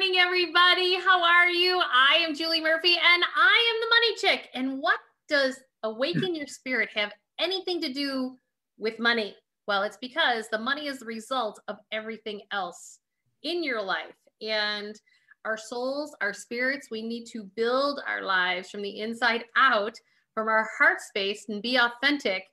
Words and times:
morning, 0.00 0.18
everybody. 0.18 0.94
How 0.94 1.22
are 1.22 1.50
you? 1.50 1.78
I 1.78 2.14
am 2.26 2.34
Julie 2.34 2.62
Murphy 2.62 2.94
and 2.94 3.22
I 3.36 3.74
am 3.74 3.80
the 3.80 3.94
money 3.94 4.16
chick. 4.16 4.48
And 4.54 4.80
what 4.80 4.98
does 5.28 5.60
awaken 5.82 6.34
your 6.34 6.46
spirit 6.46 6.88
have 6.94 7.12
anything 7.38 7.82
to 7.82 7.92
do 7.92 8.38
with 8.78 8.98
money? 8.98 9.36
Well, 9.66 9.82
it's 9.82 9.98
because 9.98 10.48
the 10.48 10.58
money 10.58 10.86
is 10.86 11.00
the 11.00 11.04
result 11.04 11.60
of 11.68 11.76
everything 11.92 12.40
else 12.50 13.00
in 13.42 13.62
your 13.62 13.82
life. 13.82 14.16
And 14.40 14.98
our 15.44 15.58
souls, 15.58 16.16
our 16.22 16.32
spirits, 16.32 16.88
we 16.90 17.02
need 17.02 17.26
to 17.32 17.44
build 17.54 18.00
our 18.08 18.22
lives 18.22 18.70
from 18.70 18.80
the 18.80 19.00
inside 19.00 19.44
out, 19.54 19.98
from 20.32 20.48
our 20.48 20.66
heart 20.78 21.02
space, 21.02 21.44
and 21.50 21.60
be 21.60 21.76
authentic. 21.76 22.44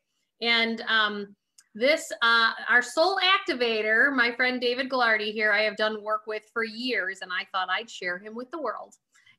And 0.42 0.82
um, 0.82 1.34
this, 1.78 2.12
uh, 2.24 2.52
our 2.68 2.82
soul 2.82 3.20
activator, 3.20 4.12
my 4.16 4.32
friend 4.36 4.60
David 4.60 4.90
Glardy 4.90 5.32
here, 5.32 5.52
I 5.52 5.62
have 5.62 5.78
done 5.78 6.04
work 6.04 6.24
with 6.26 6.42
for 6.52 6.64
years, 6.64 7.20
and 7.22 7.32
I 7.32 7.46
thought 7.52 7.70
I'd 7.70 7.90
share 7.90 8.18
him 8.18 8.36
with 8.36 8.50
the 8.50 8.60
world. 8.60 8.96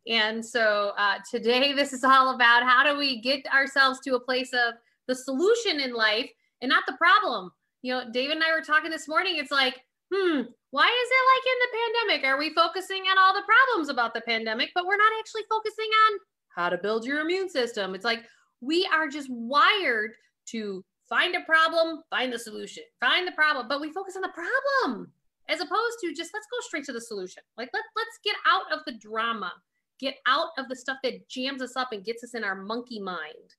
And 0.06 0.44
so 0.44 0.92
uh, 0.96 1.16
today, 1.30 1.72
this 1.76 1.92
is 1.92 2.04
all 2.04 2.34
about 2.34 2.62
how 2.62 2.84
do 2.84 2.96
we 2.96 3.20
get 3.20 3.44
ourselves 3.52 3.98
to 4.00 4.14
a 4.14 4.20
place 4.20 4.52
of 4.52 4.74
the 5.08 5.14
solution 5.14 5.80
in 5.80 5.92
life 5.92 6.30
and 6.62 6.68
not 6.68 6.84
the 6.86 6.96
problem. 6.96 7.50
You 7.82 7.94
know, 7.94 8.04
David 8.12 8.36
and 8.36 8.44
I 8.44 8.52
were 8.52 8.64
talking 8.64 8.90
this 8.90 9.08
morning. 9.08 9.36
It's 9.36 9.52
like, 9.52 9.74
hmm, 10.14 10.42
why 10.70 10.86
is 10.86 11.08
it 11.10 11.24
like 11.32 11.44
in 11.46 11.58
the 11.60 11.76
pandemic? 11.78 12.26
Are 12.26 12.38
we 12.38 12.54
focusing 12.54 13.02
on 13.10 13.18
all 13.18 13.34
the 13.34 13.46
problems 13.46 13.88
about 13.88 14.14
the 14.14 14.20
pandemic, 14.20 14.70
but 14.74 14.86
we're 14.86 14.96
not 14.96 15.12
actually 15.18 15.42
focusing 15.48 15.88
on 16.06 16.18
how 16.54 16.68
to 16.68 16.78
build 16.78 17.04
your 17.04 17.20
immune 17.20 17.48
system? 17.48 17.94
It's 17.94 18.04
like 18.04 18.24
we 18.60 18.88
are 18.92 19.08
just 19.08 19.28
wired 19.30 20.12
to 20.50 20.84
find 21.08 21.34
a 21.34 21.40
problem, 21.40 22.02
find 22.10 22.32
the 22.32 22.38
solution, 22.38 22.82
find 23.00 23.26
the 23.26 23.32
problem, 23.32 23.66
but 23.68 23.80
we 23.80 23.92
focus 23.92 24.16
on 24.16 24.22
the 24.22 24.28
problem 24.28 25.12
as 25.48 25.60
opposed 25.60 25.98
to 26.02 26.12
just 26.14 26.30
let's 26.34 26.46
go 26.50 26.58
straight 26.60 26.84
to 26.84 26.92
the 26.92 27.00
solution. 27.00 27.42
Like 27.56 27.70
let 27.72 27.84
let's 27.96 28.18
get 28.24 28.36
out 28.46 28.70
of 28.72 28.84
the 28.86 28.92
drama, 28.92 29.52
get 29.98 30.16
out 30.26 30.48
of 30.58 30.68
the 30.68 30.76
stuff 30.76 30.98
that 31.02 31.28
jams 31.28 31.62
us 31.62 31.76
up 31.76 31.92
and 31.92 32.04
gets 32.04 32.22
us 32.22 32.34
in 32.34 32.44
our 32.44 32.54
monkey 32.54 33.00
mind, 33.00 33.54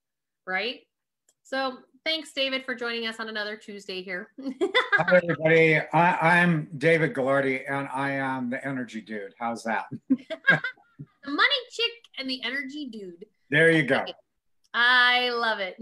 right? 0.45 0.81
So 1.43 1.77
thanks, 2.05 2.31
David, 2.31 2.63
for 2.63 2.75
joining 2.75 3.07
us 3.07 3.19
on 3.19 3.27
another 3.27 3.57
Tuesday 3.57 4.03
here. 4.03 4.29
Hi, 4.39 5.15
everybody. 5.23 5.77
I, 5.93 6.37
am 6.37 6.69
David 6.77 7.15
Gallardi, 7.15 7.63
and 7.67 7.87
I 7.91 8.11
am 8.11 8.51
the 8.51 8.63
energy 8.63 9.01
dude. 9.01 9.33
How's 9.39 9.63
that? 9.63 9.85
the 10.09 10.21
money 11.25 11.55
chick 11.71 11.91
and 12.19 12.29
the 12.29 12.43
energy 12.43 12.87
dude. 12.91 13.25
There 13.49 13.71
you 13.71 13.81
go. 13.81 14.05
I 14.75 15.29
love 15.31 15.59
it. 15.59 15.75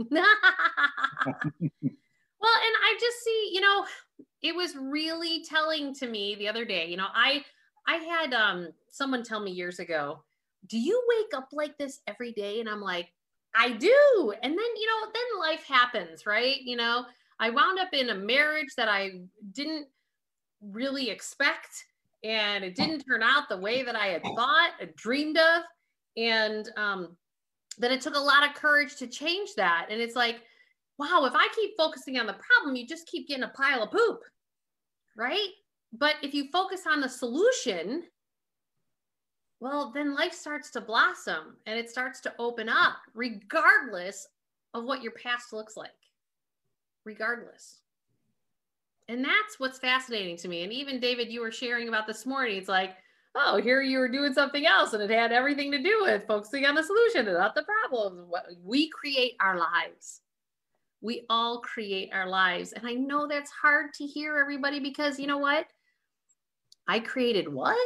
well, 1.82 1.82
and 1.82 2.76
I 2.86 2.98
just 3.00 3.24
see, 3.24 3.50
you 3.54 3.62
know, 3.62 3.86
it 4.42 4.56
was 4.56 4.76
really 4.76 5.44
telling 5.44 5.94
to 5.96 6.08
me 6.08 6.36
the 6.36 6.48
other 6.48 6.66
day. 6.66 6.88
You 6.88 6.98
know, 6.98 7.08
I 7.14 7.44
I 7.88 7.96
had 7.98 8.34
um 8.34 8.70
someone 8.90 9.24
tell 9.24 9.40
me 9.40 9.52
years 9.52 9.80
ago, 9.80 10.24
"Do 10.68 10.78
you 10.80 11.02
wake 11.10 11.34
up 11.38 11.50
like 11.52 11.78
this 11.78 12.00
every 12.08 12.32
day?" 12.34 12.60
And 12.60 12.70
I'm 12.70 12.82
like, 12.82 13.14
"I 13.56 13.72
do." 13.74 14.34
And 14.44 14.52
then, 14.52 14.76
you 14.76 14.88
know, 14.88 15.12
then 15.14 15.40
life 15.40 15.66
happens, 15.66 16.26
right? 16.26 16.62
You 16.62 16.78
know, 16.78 17.06
I 17.40 17.50
wound 17.50 17.80
up 17.80 17.90
in 17.94 18.10
a 18.10 18.16
marriage 18.16 18.74
that 18.78 18.90
I 18.90 19.22
didn't 19.52 19.88
really 20.62 21.10
expect 21.10 21.86
and 22.24 22.64
it 22.64 22.76
didn't 22.76 23.04
turn 23.08 23.22
out 23.24 23.48
the 23.50 23.58
way 23.58 23.84
that 23.84 23.96
I 23.96 24.08
had 24.08 24.24
thought, 24.24 24.72
dreamed 24.96 25.38
of. 25.38 25.64
And 26.18 26.70
um 26.78 27.18
then 27.78 27.92
it 27.92 28.02
took 28.02 28.16
a 28.16 28.20
lot 28.20 28.48
of 28.48 28.56
courage 28.56 28.96
to 28.98 29.08
change 29.08 29.54
that. 29.56 29.88
And 29.90 30.02
it's 30.02 30.16
like, 30.16 30.42
wow, 30.98 31.26
if 31.26 31.34
I 31.36 31.48
keep 31.56 31.72
focusing 31.78 32.18
on 32.18 32.26
the 32.26 32.34
problem, 32.34 32.76
you 32.76 32.88
just 32.88 33.08
keep 33.08 33.28
getting 33.28 33.44
a 33.44 33.50
pile 33.50 33.84
of 33.84 33.92
poop, 33.92 34.22
right? 35.16 35.50
But 35.94 36.16
if 36.22 36.34
you 36.34 36.50
focus 36.52 36.82
on 36.90 37.02
the 37.02 37.10
solution, 37.10 38.04
well, 39.60 39.92
then 39.94 40.16
life 40.16 40.34
starts 40.34 40.70
to 40.72 40.82
blossom 40.82 41.58
and 41.66 41.80
it 41.80 41.90
starts 41.90 42.20
to 42.22 42.34
open 42.40 42.70
up, 42.70 42.98
regardless 43.14 44.28
of 44.74 44.84
what 44.84 45.02
your 45.02 45.14
past 45.14 45.54
looks 45.54 45.78
like. 45.78 45.92
Regardless. 47.06 47.82
And 49.08 49.24
that's 49.24 49.60
what's 49.60 49.80
fascinating 49.80 50.36
to 50.38 50.48
me. 50.48 50.64
And 50.64 50.74
even 50.74 51.00
David, 51.00 51.32
you 51.32 51.42
were 51.42 51.52
sharing 51.52 51.88
about 51.88 52.08
this 52.08 52.26
morning, 52.26 52.58
it's 52.58 52.68
like, 52.68 52.96
oh, 53.36 53.62
here 53.62 53.82
you 53.82 54.00
were 54.00 54.10
doing 54.10 54.34
something 54.34 54.66
else 54.66 54.94
and 54.94 55.02
it 55.02 55.10
had 55.10 55.32
everything 55.32 55.72
to 55.72 55.82
do 55.82 56.00
with 56.02 56.28
focusing 56.28 56.66
on 56.66 56.76
the 56.76 56.84
solution 56.84 57.28
and 57.28 57.38
not 57.38 57.56
the 57.56 57.64
problem. 57.64 58.30
We 58.64 58.90
create 58.90 59.36
our 59.40 59.58
lives. 59.58 60.22
We 61.02 61.26
all 61.30 61.62
create 61.62 62.10
our 62.14 62.28
lives. 62.28 62.74
And 62.74 62.88
I 62.88 62.94
know 62.94 63.28
that's 63.28 63.52
hard 63.52 63.94
to 63.96 64.06
hear 64.06 64.38
everybody 64.38 64.80
because 64.80 65.20
you 65.20 65.28
know 65.28 65.38
what? 65.38 65.68
I 66.88 67.00
created 67.00 67.52
what? 67.52 67.78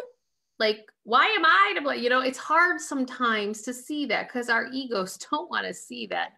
Like, 0.60 0.92
why 1.04 1.26
am 1.26 1.46
I 1.46 1.74
to 1.76 1.82
blame? 1.82 2.04
You 2.04 2.10
know, 2.10 2.22
it's 2.22 2.38
hard 2.38 2.80
sometimes 2.80 3.64
to 3.64 3.74
see 3.74 4.06
that 4.08 4.28
because 4.28 4.50
our 4.50 4.68
egos 4.72 5.18
don't 5.32 5.50
want 5.50 5.66
to 5.68 5.74
see 5.74 6.08
that. 6.08 6.34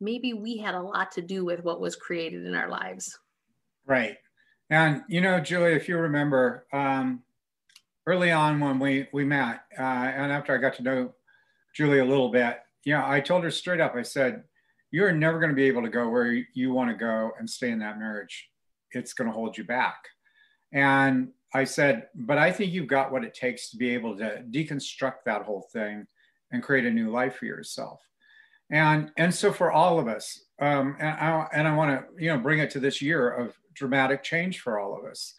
Maybe 0.00 0.32
we 0.32 0.56
had 0.56 0.74
a 0.74 0.82
lot 0.82 1.12
to 1.12 1.22
do 1.22 1.44
with 1.44 1.64
what 1.64 1.80
was 1.80 1.96
created 1.96 2.46
in 2.46 2.54
our 2.54 2.68
lives. 2.68 3.18
Right. 3.86 4.16
And, 4.70 5.02
you 5.08 5.20
know, 5.20 5.40
Julie, 5.40 5.72
if 5.72 5.88
you 5.88 5.98
remember, 5.98 6.66
um, 6.72 7.22
early 8.06 8.30
on 8.30 8.60
when 8.60 8.78
we 8.78 9.08
we 9.12 9.24
met, 9.24 9.62
uh, 9.78 9.82
and 9.82 10.32
after 10.32 10.54
I 10.54 10.58
got 10.58 10.74
to 10.74 10.82
know 10.82 11.14
Julie 11.74 12.00
a 12.00 12.04
little 12.04 12.30
bit, 12.30 12.58
yeah, 12.84 13.02
you 13.02 13.08
know, 13.08 13.14
I 13.14 13.20
told 13.20 13.44
her 13.44 13.50
straight 13.50 13.80
up. 13.80 13.94
I 13.94 14.02
said, 14.02 14.44
"You're 14.94 15.12
never 15.12 15.38
going 15.38 15.50
to 15.50 15.56
be 15.56 15.68
able 15.72 15.82
to 15.82 15.88
go 15.88 16.08
where 16.08 16.44
you 16.54 16.72
want 16.72 16.90
to 16.90 16.96
go 16.96 17.32
and 17.38 17.48
stay 17.48 17.70
in 17.70 17.80
that 17.80 17.98
marriage. 17.98 18.48
It's 18.92 19.12
going 19.12 19.28
to 19.28 19.34
hold 19.34 19.58
you 19.58 19.64
back." 19.64 19.96
And 20.72 21.32
I 21.52 21.64
said, 21.64 22.08
"But 22.14 22.38
I 22.38 22.52
think 22.52 22.72
you've 22.72 22.94
got 22.96 23.12
what 23.12 23.24
it 23.24 23.34
takes 23.34 23.70
to 23.70 23.76
be 23.76 23.90
able 23.90 24.16
to 24.18 24.44
deconstruct 24.50 25.24
that 25.26 25.42
whole 25.42 25.68
thing 25.72 26.06
and 26.52 26.62
create 26.62 26.86
a 26.86 26.90
new 26.90 27.10
life 27.10 27.36
for 27.36 27.46
yourself." 27.46 28.00
And 28.70 29.10
and 29.16 29.34
so 29.34 29.52
for 29.52 29.72
all 29.72 29.98
of 29.98 30.06
us, 30.08 30.44
um, 30.60 30.96
and 31.00 31.08
I 31.08 31.48
and 31.52 31.68
I 31.68 31.74
want 31.74 31.90
to 31.90 32.22
you 32.22 32.30
know 32.30 32.38
bring 32.38 32.60
it 32.60 32.70
to 32.70 32.80
this 32.80 33.02
year 33.02 33.30
of 33.30 33.56
dramatic 33.74 34.22
change 34.22 34.60
for 34.60 34.78
all 34.78 34.96
of 34.96 35.04
us 35.04 35.34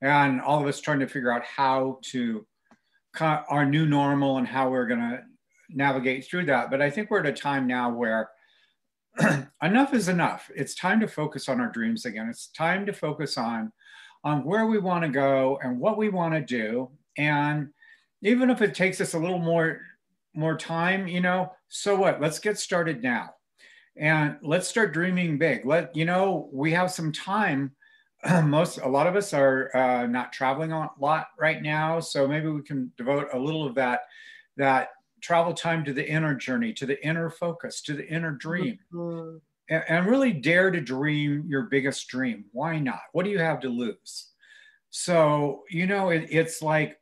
and 0.00 0.40
all 0.40 0.60
of 0.60 0.66
us 0.66 0.80
trying 0.80 1.00
to 1.00 1.06
figure 1.06 1.32
out 1.32 1.44
how 1.44 1.98
to 2.02 2.46
our 3.20 3.64
new 3.64 3.86
normal 3.86 4.38
and 4.38 4.46
how 4.46 4.68
we're 4.68 4.86
going 4.86 5.00
to 5.00 5.22
navigate 5.70 6.26
through 6.26 6.46
that. 6.46 6.70
But 6.70 6.82
I 6.82 6.90
think 6.90 7.10
we're 7.10 7.20
at 7.20 7.26
a 7.26 7.32
time 7.32 7.66
now 7.66 7.90
where 7.90 8.30
enough 9.62 9.94
is 9.94 10.08
enough. 10.08 10.50
It's 10.54 10.74
time 10.74 11.00
to 11.00 11.08
focus 11.08 11.48
on 11.48 11.60
our 11.60 11.70
dreams 11.70 12.04
again. 12.04 12.28
It's 12.28 12.48
time 12.48 12.86
to 12.86 12.92
focus 12.92 13.38
on 13.38 13.72
on 14.24 14.44
where 14.44 14.66
we 14.66 14.78
want 14.78 15.04
to 15.04 15.10
go 15.10 15.58
and 15.62 15.78
what 15.78 15.98
we 15.98 16.08
want 16.08 16.34
to 16.34 16.40
do. 16.40 16.90
And 17.18 17.68
even 18.22 18.48
if 18.48 18.62
it 18.62 18.74
takes 18.74 19.00
us 19.00 19.14
a 19.14 19.18
little 19.18 19.38
more 19.38 19.80
more 20.34 20.56
time, 20.56 21.06
you 21.06 21.20
know, 21.20 21.52
so 21.68 21.94
what? 21.94 22.20
Let's 22.20 22.38
get 22.38 22.58
started 22.58 23.02
now. 23.02 23.30
And 23.96 24.36
let's 24.42 24.66
start 24.66 24.92
dreaming 24.92 25.38
big. 25.38 25.64
Let 25.64 25.94
you 25.94 26.04
know 26.04 26.48
we 26.52 26.72
have 26.72 26.90
some 26.90 27.12
time 27.12 27.72
most 28.44 28.78
a 28.78 28.88
lot 28.88 29.06
of 29.06 29.16
us 29.16 29.34
are 29.34 29.74
uh, 29.76 30.06
not 30.06 30.32
traveling 30.32 30.72
a 30.72 30.90
lot 30.98 31.26
right 31.38 31.62
now 31.62 32.00
so 32.00 32.26
maybe 32.26 32.48
we 32.48 32.62
can 32.62 32.90
devote 32.96 33.28
a 33.32 33.38
little 33.38 33.66
of 33.66 33.74
that 33.74 34.00
that 34.56 34.88
travel 35.24 35.54
time 35.54 35.84
to 35.84 35.92
the 35.92 36.08
inner 36.08 36.34
journey 36.34 36.72
to 36.72 36.86
the 36.86 37.04
inner 37.06 37.30
focus 37.30 37.80
to 37.82 37.94
the 37.94 38.06
inner 38.08 38.32
dream 38.32 38.78
mm-hmm. 38.92 39.36
and, 39.70 39.84
and, 39.88 40.06
really 40.06 40.32
dare 40.32 40.70
to 40.70 40.80
dream 40.80 41.44
your 41.48 41.62
biggest 41.62 42.06
dream 42.08 42.44
why 42.52 42.78
not 42.78 43.00
what 43.12 43.24
do 43.24 43.30
you 43.30 43.38
have 43.38 43.60
to 43.60 43.68
lose 43.68 44.32
so 44.90 45.62
you 45.70 45.86
know 45.86 46.10
it, 46.10 46.26
it's 46.30 46.62
like 46.62 46.98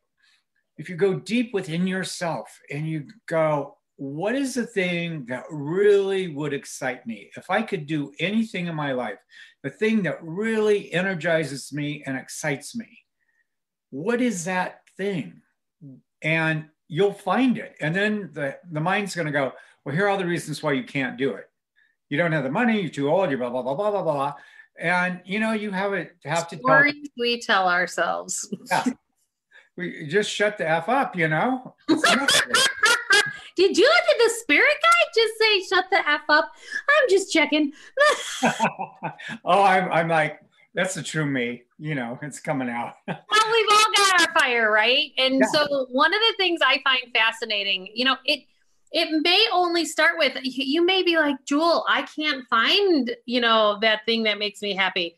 if 0.77 0.89
you 0.89 0.95
go 0.95 1.15
deep 1.19 1.53
within 1.53 1.85
yourself 1.85 2.59
and 2.71 2.87
you 2.87 3.05
go 3.27 3.77
what 3.97 4.33
is 4.33 4.55
the 4.55 4.65
thing 4.65 5.23
that 5.27 5.43
really 5.51 6.29
would 6.29 6.53
excite 6.53 7.05
me 7.05 7.29
if 7.35 7.49
i 7.49 7.61
could 7.61 7.85
do 7.85 8.11
anything 8.19 8.67
in 8.67 8.75
my 8.75 8.91
life 8.91 9.19
the 9.63 9.69
thing 9.69 10.03
that 10.03 10.21
really 10.21 10.93
energizes 10.93 11.71
me 11.71 12.03
and 12.05 12.17
excites 12.17 12.75
me. 12.75 12.99
What 13.91 14.21
is 14.21 14.43
that 14.45 14.81
thing? 14.97 15.41
And 16.21 16.65
you'll 16.93 17.11
find 17.11 17.57
it. 17.57 17.75
And 17.81 17.95
then 17.95 18.29
the, 18.33 18.55
the 18.71 18.79
mind's 18.79 19.15
going 19.15 19.25
to 19.25 19.31
go, 19.31 19.53
well, 19.83 19.95
here 19.95 20.05
are 20.05 20.09
all 20.09 20.17
the 20.17 20.27
reasons 20.27 20.61
why 20.61 20.73
you 20.73 20.83
can't 20.83 21.17
do 21.17 21.33
it. 21.33 21.49
You 22.09 22.17
don't 22.17 22.31
have 22.31 22.43
the 22.43 22.51
money, 22.51 22.79
you're 22.79 22.91
too 22.91 23.09
old, 23.09 23.31
you're 23.31 23.39
blah, 23.39 23.49
blah, 23.49 23.63
blah, 23.63 23.73
blah, 23.73 23.89
blah, 23.89 24.03
blah. 24.03 24.33
And, 24.79 25.19
you 25.25 25.39
know, 25.39 25.53
you 25.53 25.71
have 25.71 25.93
it 25.93 26.15
have 26.23 26.47
to 26.49 26.57
Stories 26.57 26.93
tell. 26.93 27.09
we 27.17 27.41
tell 27.41 27.67
ourselves. 27.67 28.47
Yeah. 28.69 28.85
We 29.75 30.05
just 30.05 30.29
shut 30.29 30.59
the 30.59 30.69
F 30.69 30.87
up, 30.87 31.15
you 31.15 31.27
know? 31.27 31.73
Did 31.89 33.75
you 33.75 33.85
look 33.85 34.09
at 34.09 34.17
the 34.19 34.29
spirit 34.41 34.77
guy 34.83 35.11
just 35.15 35.33
say 35.39 35.75
shut 35.75 35.85
the 35.89 36.07
F 36.07 36.21
up? 36.29 36.51
I'm 36.89 37.09
just 37.09 37.33
checking. 37.33 37.73
oh, 39.45 39.63
I'm 39.63 39.91
I'm 39.91 40.07
like, 40.09 40.39
that's 40.73 40.95
the 40.95 41.03
true 41.03 41.25
me. 41.25 41.63
You 41.77 41.95
know, 41.95 42.17
it's 42.21 42.39
coming 42.39 42.69
out. 42.69 42.95
well, 43.07 43.17
we've 43.51 43.67
all 43.71 43.91
got 43.95 44.21
our 44.21 44.33
fire, 44.33 44.71
right? 44.71 45.11
And 45.17 45.35
yeah. 45.35 45.47
so 45.53 45.87
one 45.91 46.13
of 46.13 46.19
the 46.19 46.33
things 46.37 46.59
I 46.65 46.81
find 46.83 47.01
fascinating, 47.13 47.89
you 47.93 48.05
know, 48.05 48.17
it 48.25 48.41
it 48.91 49.23
may 49.23 49.47
only 49.51 49.85
start 49.85 50.13
with 50.17 50.37
you 50.43 50.85
may 50.85 51.03
be 51.03 51.17
like, 51.17 51.35
Jewel, 51.45 51.83
I 51.87 52.03
can't 52.03 52.45
find, 52.49 53.15
you 53.25 53.41
know, 53.41 53.79
that 53.81 54.01
thing 54.05 54.23
that 54.23 54.37
makes 54.37 54.61
me 54.61 54.73
happy. 54.73 55.17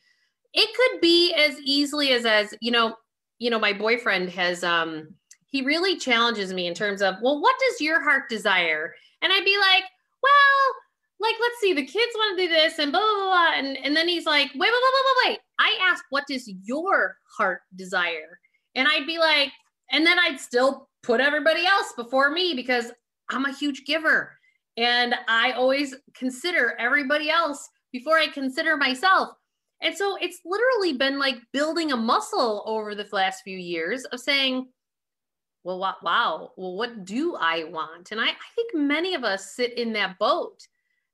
It 0.54 0.70
could 0.76 1.02
be 1.02 1.34
as 1.34 1.60
easily 1.60 2.12
as 2.12 2.26
as, 2.26 2.54
you 2.62 2.72
know, 2.72 2.96
you 3.38 3.50
know, 3.50 3.60
my 3.60 3.74
boyfriend 3.74 4.30
has 4.30 4.64
um 4.64 5.10
he 5.48 5.62
really 5.62 5.98
challenges 5.98 6.52
me 6.52 6.68
in 6.68 6.74
terms 6.74 7.02
of, 7.02 7.16
well, 7.22 7.42
what 7.42 7.56
does 7.60 7.80
your 7.80 8.02
heart 8.04 8.28
desire? 8.30 8.94
And 9.22 9.32
I'd 9.32 9.46
be 9.46 9.58
like, 9.58 9.84
well, 10.22 10.76
like, 11.26 11.36
let's 11.42 11.60
see, 11.60 11.74
the 11.74 11.86
kids 11.86 12.12
want 12.16 12.38
to 12.38 12.48
do 12.48 12.54
this 12.54 12.80
and 12.80 12.92
blah, 12.92 13.02
blah, 13.02 13.24
blah. 13.24 13.52
And, 13.56 13.78
and 13.78 13.96
then 13.96 14.08
he's 14.08 14.26
like, 14.26 14.48
wait, 14.54 14.60
wait, 14.60 14.72
wait, 14.72 15.06
wait, 15.06 15.30
wait. 15.30 15.40
I 15.60 15.78
asked, 15.90 16.06
what 16.10 16.26
does 16.28 16.52
your 16.64 17.18
heart 17.38 17.62
desire? 17.76 18.40
And 18.76 18.88
I'd 18.88 19.08
be 19.08 19.18
like, 19.18 19.52
and 19.92 20.06
then 20.06 20.20
I'd 20.20 20.40
still 20.40 20.90
put 21.04 21.22
everybody 21.22 21.66
else 21.66 21.94
before 21.96 22.32
me 22.32 22.54
because 22.56 22.92
I'm 23.30 23.46
a 23.46 23.54
huge 23.54 23.86
giver. 23.86 24.38
And 24.78 25.16
I 25.28 25.54
always 25.54 25.96
consider 26.14 26.76
everybody 26.80 27.30
else 27.30 27.70
before 27.92 28.18
I 28.18 28.28
consider 28.28 28.76
myself. 28.76 29.30
And 29.82 29.96
so 29.96 30.18
it's 30.20 30.40
literally 30.46 30.94
been 30.94 31.20
like 31.20 31.38
building 31.54 31.92
a 31.92 31.98
muscle 31.98 32.64
over 32.66 32.96
the 32.96 33.08
last 33.12 33.42
few 33.44 33.58
years 33.58 34.04
of 34.06 34.20
saying, 34.20 34.68
well, 35.64 35.80
wow, 35.80 36.52
well, 36.58 36.76
what 36.76 37.06
do 37.06 37.36
I 37.36 37.64
want? 37.66 38.12
And 38.12 38.22
I, 38.22 38.28
I 38.28 38.48
think 38.56 38.76
many 38.76 39.16
of 39.16 39.24
us 39.24 39.56
sit 39.56 39.78
in 39.78 39.94
that 39.94 40.18
boat 40.20 40.60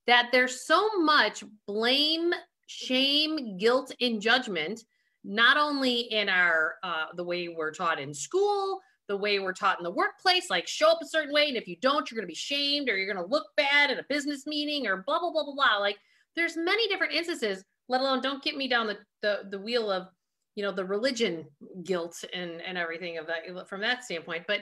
that 0.08 0.30
there's 0.32 0.66
so 0.66 1.00
much 1.00 1.44
blame, 1.68 2.34
shame, 2.68 3.58
guilt, 3.58 3.94
and 4.02 4.22
judgment, 4.22 4.84
not 5.24 5.58
only 5.58 6.00
in 6.00 6.30
our 6.30 6.76
uh, 6.84 7.06
the 7.16 7.24
way 7.24 7.48
we're 7.48 7.72
taught 7.72 8.00
in 8.00 8.14
school, 8.14 8.80
the 9.08 9.18
way 9.18 9.40
we're 9.40 9.54
taught 9.54 9.78
in 9.78 9.84
the 9.84 9.92
workplace, 9.92 10.50
like 10.50 10.68
show 10.68 10.90
up 10.90 11.00
a 11.02 11.08
certain 11.08 11.34
way, 11.34 11.48
and 11.48 11.58
if 11.58 11.68
you 11.68 11.76
don't, 11.82 12.10
you're 12.10 12.16
going 12.16 12.28
to 12.28 12.32
be 12.32 12.36
shamed 12.36 12.90
or 12.90 12.98
you're 12.98 13.14
going 13.14 13.24
to 13.24 13.32
look 13.32 13.48
bad 13.58 13.92
at 13.92 14.00
a 14.00 14.06
business 14.10 14.48
meeting 14.48 14.88
or 14.88 15.04
blah 15.06 15.20
blah 15.20 15.32
blah 15.32 15.44
blah 15.44 15.54
blah. 15.54 15.78
Like 15.80 15.98
there's 16.36 16.58
many 16.58 16.88
different 16.88 17.14
instances. 17.14 17.64
Let 17.90 18.02
alone, 18.02 18.22
don't 18.22 18.44
get 18.44 18.56
me 18.56 18.68
down 18.68 18.88
the 18.88 18.98
the, 19.22 19.42
the 19.50 19.60
wheel 19.60 19.92
of 19.92 20.08
you 20.56 20.64
know 20.64 20.72
the 20.72 20.86
religion 20.86 21.46
guilt 21.84 22.24
and 22.34 22.62
and 22.62 22.78
everything 22.78 23.18
of 23.18 23.28
that 23.28 23.70
from 23.70 23.82
that 23.82 24.04
standpoint. 24.04 24.46
But 24.48 24.62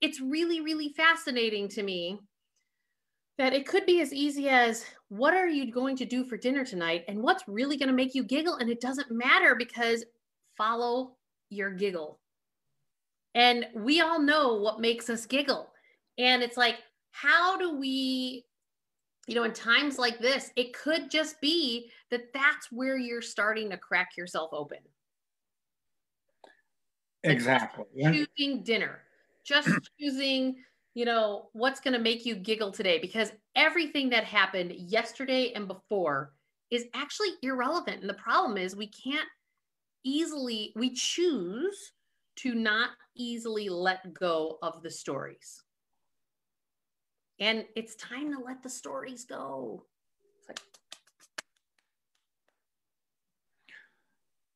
it's 0.00 0.20
really 0.20 0.60
really 0.60 0.90
fascinating 0.96 1.68
to 1.70 1.82
me 1.82 2.18
that 3.38 3.52
it 3.52 3.66
could 3.66 3.86
be 3.86 4.00
as 4.00 4.12
easy 4.12 4.48
as 4.48 4.84
what 5.08 5.34
are 5.34 5.48
you 5.48 5.70
going 5.72 5.96
to 5.96 6.04
do 6.04 6.24
for 6.24 6.36
dinner 6.36 6.64
tonight 6.64 7.04
and 7.08 7.22
what's 7.22 7.44
really 7.46 7.76
going 7.76 7.88
to 7.88 7.94
make 7.94 8.14
you 8.14 8.24
giggle? 8.24 8.56
And 8.56 8.70
it 8.70 8.80
doesn't 8.80 9.10
matter 9.10 9.54
because 9.54 10.04
follow 10.56 11.16
your 11.50 11.70
giggle. 11.70 12.18
And 13.34 13.66
we 13.74 14.00
all 14.00 14.20
know 14.20 14.54
what 14.56 14.80
makes 14.80 15.08
us 15.08 15.26
giggle. 15.26 15.70
And 16.18 16.42
it's 16.42 16.56
like 16.56 16.76
how 17.12 17.58
do 17.58 17.78
we 17.78 18.44
you 19.28 19.34
know 19.34 19.44
in 19.44 19.52
times 19.52 19.98
like 19.98 20.18
this 20.18 20.50
it 20.56 20.72
could 20.72 21.10
just 21.10 21.40
be 21.40 21.90
that 22.10 22.32
that's 22.32 22.72
where 22.72 22.96
you're 22.96 23.22
starting 23.22 23.70
to 23.70 23.76
crack 23.76 24.16
yourself 24.16 24.50
open. 24.52 24.78
Exactly 27.22 27.84
choosing 28.02 28.62
dinner 28.62 29.02
just 29.44 29.68
choosing 30.00 30.56
you 30.94 31.04
know, 31.04 31.48
what's 31.52 31.80
going 31.80 31.94
to 31.94 32.00
make 32.00 32.26
you 32.26 32.34
giggle 32.34 32.70
today? 32.70 32.98
Because 32.98 33.32
everything 33.56 34.10
that 34.10 34.24
happened 34.24 34.72
yesterday 34.72 35.52
and 35.54 35.66
before 35.66 36.32
is 36.70 36.86
actually 36.94 37.30
irrelevant. 37.42 38.00
And 38.00 38.10
the 38.10 38.14
problem 38.14 38.58
is 38.58 38.76
we 38.76 38.88
can't 38.88 39.28
easily, 40.04 40.72
we 40.76 40.94
choose 40.94 41.92
to 42.36 42.54
not 42.54 42.90
easily 43.16 43.68
let 43.68 44.12
go 44.14 44.58
of 44.62 44.82
the 44.82 44.90
stories. 44.90 45.62
And 47.38 47.64
it's 47.74 47.94
time 47.96 48.32
to 48.32 48.38
let 48.38 48.62
the 48.62 48.70
stories 48.70 49.24
go. 49.24 49.84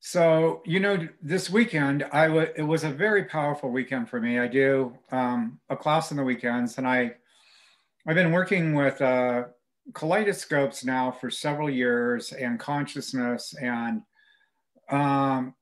So, 0.06 0.62
you 0.64 0.79
know, 0.79 1.08
this 1.20 1.50
weekend, 1.50 2.05
I 2.12 2.29
w- 2.29 2.53
it 2.55 2.62
was 2.62 2.85
a 2.85 2.91
very 2.91 3.25
powerful 3.25 3.70
weekend 3.70 4.08
for 4.08 4.20
me. 4.20 4.38
I 4.38 4.47
do 4.47 4.97
um, 5.11 5.58
a 5.69 5.76
class 5.76 6.12
on 6.12 6.17
the 6.17 6.23
weekends, 6.23 6.79
and 6.79 6.87
I, 6.87 7.17
I've 8.06 8.14
been 8.14 8.31
working 8.31 8.75
with 8.75 9.03
uh, 9.03 9.47
kaleidoscopes 9.94 10.85
now 10.85 11.11
for 11.11 11.29
several 11.29 11.69
years 11.69 12.32
and 12.32 12.56
consciousness 12.56 13.53
and 13.61 14.03
um, 14.93 15.56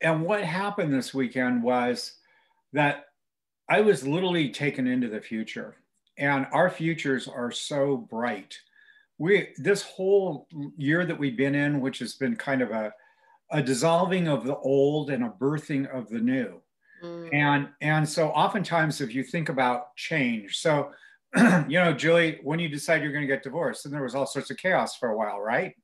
and 0.00 0.22
what 0.22 0.42
happened 0.42 0.90
this 0.90 1.12
weekend 1.12 1.62
was 1.62 2.14
that 2.72 3.04
I 3.68 3.82
was 3.82 4.06
literally 4.06 4.48
taken 4.48 4.86
into 4.86 5.08
the 5.08 5.20
future, 5.20 5.76
and 6.16 6.46
our 6.50 6.70
futures 6.70 7.28
are 7.28 7.50
so 7.50 7.98
bright 7.98 8.58
we 9.18 9.48
this 9.56 9.82
whole 9.82 10.48
year 10.76 11.06
that 11.06 11.18
we've 11.18 11.36
been 11.36 11.54
in, 11.54 11.80
which 11.80 11.98
has 12.00 12.14
been 12.14 12.36
kind 12.36 12.62
of 12.62 12.70
a, 12.70 12.92
a 13.50 13.62
dissolving 13.62 14.28
of 14.28 14.44
the 14.44 14.56
old 14.56 15.10
and 15.10 15.24
a 15.24 15.30
birthing 15.30 15.88
of 15.94 16.08
the 16.08 16.18
new. 16.18 16.60
Mm. 17.02 17.34
And 17.34 17.68
and 17.80 18.08
so 18.08 18.28
oftentimes 18.28 19.00
if 19.00 19.14
you 19.14 19.22
think 19.22 19.48
about 19.48 19.94
change, 19.96 20.58
so 20.58 20.90
you 21.36 21.78
know, 21.78 21.92
Julie, 21.92 22.40
when 22.42 22.58
you 22.58 22.68
decide 22.68 23.02
you're 23.02 23.12
going 23.12 23.26
to 23.26 23.32
get 23.32 23.42
divorced, 23.42 23.84
and 23.84 23.94
there 23.94 24.02
was 24.02 24.14
all 24.14 24.26
sorts 24.26 24.50
of 24.50 24.56
chaos 24.56 24.96
for 24.96 25.10
a 25.10 25.16
while, 25.16 25.40
right? 25.40 25.74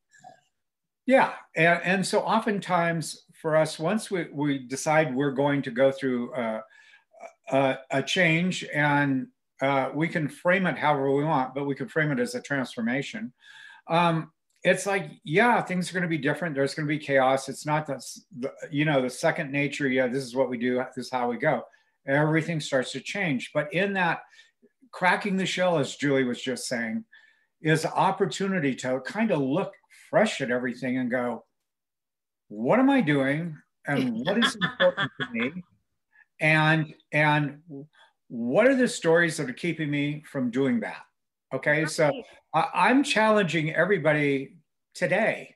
Yeah. 1.06 1.32
And, 1.56 1.80
and 1.82 2.06
so 2.06 2.20
oftentimes 2.20 3.24
for 3.34 3.56
us, 3.56 3.78
once 3.78 4.10
we, 4.10 4.28
we 4.32 4.58
decide 4.58 5.14
we're 5.14 5.32
going 5.32 5.62
to 5.62 5.70
go 5.70 5.90
through 5.90 6.32
uh, 6.34 6.60
a, 7.50 7.78
a 7.90 8.02
change 8.02 8.64
and 8.72 9.26
uh, 9.62 9.90
we 9.94 10.08
can 10.08 10.28
frame 10.28 10.66
it 10.66 10.76
however 10.76 11.10
we 11.12 11.24
want, 11.24 11.54
but 11.54 11.64
we 11.64 11.74
can 11.74 11.88
frame 11.88 12.10
it 12.10 12.18
as 12.18 12.34
a 12.34 12.42
transformation. 12.42 13.32
Um, 13.88 14.32
it's 14.64 14.86
like, 14.86 15.10
yeah, 15.24 15.62
things 15.62 15.88
are 15.88 15.94
going 15.94 16.02
to 16.02 16.08
be 16.08 16.18
different. 16.18 16.54
There's 16.54 16.74
going 16.74 16.86
to 16.86 16.92
be 16.92 16.98
chaos. 16.98 17.48
It's 17.48 17.64
not 17.64 17.86
the, 17.86 18.00
you 18.70 18.84
know, 18.84 19.00
the 19.00 19.10
second 19.10 19.52
nature. 19.52 19.88
Yeah, 19.88 20.08
this 20.08 20.24
is 20.24 20.34
what 20.34 20.50
we 20.50 20.58
do. 20.58 20.82
This 20.94 21.06
is 21.06 21.12
how 21.12 21.30
we 21.30 21.36
go. 21.36 21.62
Everything 22.06 22.60
starts 22.60 22.92
to 22.92 23.00
change. 23.00 23.50
But 23.54 23.72
in 23.72 23.92
that 23.94 24.22
cracking 24.90 25.36
the 25.36 25.46
shell, 25.46 25.78
as 25.78 25.96
Julie 25.96 26.24
was 26.24 26.42
just 26.42 26.66
saying, 26.66 27.04
is 27.60 27.86
opportunity 27.86 28.74
to 28.76 29.00
kind 29.00 29.30
of 29.30 29.40
look 29.40 29.72
fresh 30.10 30.40
at 30.40 30.50
everything 30.50 30.98
and 30.98 31.10
go, 31.10 31.44
what 32.48 32.80
am 32.80 32.90
I 32.90 33.00
doing? 33.00 33.56
And 33.86 34.24
what 34.26 34.38
is 34.38 34.56
important 34.56 35.10
to 35.20 35.26
me? 35.32 35.52
And, 36.40 36.92
and 37.12 37.60
what 38.32 38.66
are 38.66 38.74
the 38.74 38.88
stories 38.88 39.36
that 39.36 39.50
are 39.50 39.52
keeping 39.52 39.90
me 39.90 40.22
from 40.26 40.50
doing 40.50 40.80
that? 40.80 41.02
Okay, 41.52 41.84
so 41.84 42.10
I, 42.54 42.90
am 42.90 43.04
challenging 43.04 43.74
everybody 43.74 44.54
today 44.94 45.54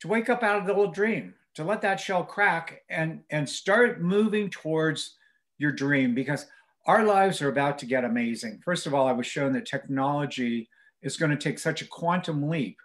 to 0.00 0.08
wake 0.08 0.28
up 0.28 0.42
out 0.42 0.58
of 0.58 0.66
the 0.66 0.74
old 0.74 0.92
dream, 0.92 1.32
to 1.54 1.64
let 1.64 1.80
that 1.80 2.00
shell 2.00 2.22
crack 2.22 2.82
and, 2.90 3.20
and 3.30 3.48
start 3.48 4.02
moving 4.02 4.50
towards 4.50 5.16
your 5.56 5.72
dream 5.72 6.14
because 6.14 6.44
our 6.84 7.02
lives 7.04 7.40
are 7.40 7.48
about 7.48 7.78
to 7.78 7.86
get 7.86 8.04
amazing. 8.04 8.60
First 8.62 8.86
of 8.86 8.92
all, 8.92 9.08
I 9.08 9.12
was 9.12 9.26
shown 9.26 9.54
that 9.54 9.64
technology 9.64 10.68
is 11.00 11.16
going 11.16 11.30
to 11.30 11.36
take 11.38 11.58
such 11.58 11.80
a 11.80 11.86
quantum 11.86 12.46
leap 12.50 12.76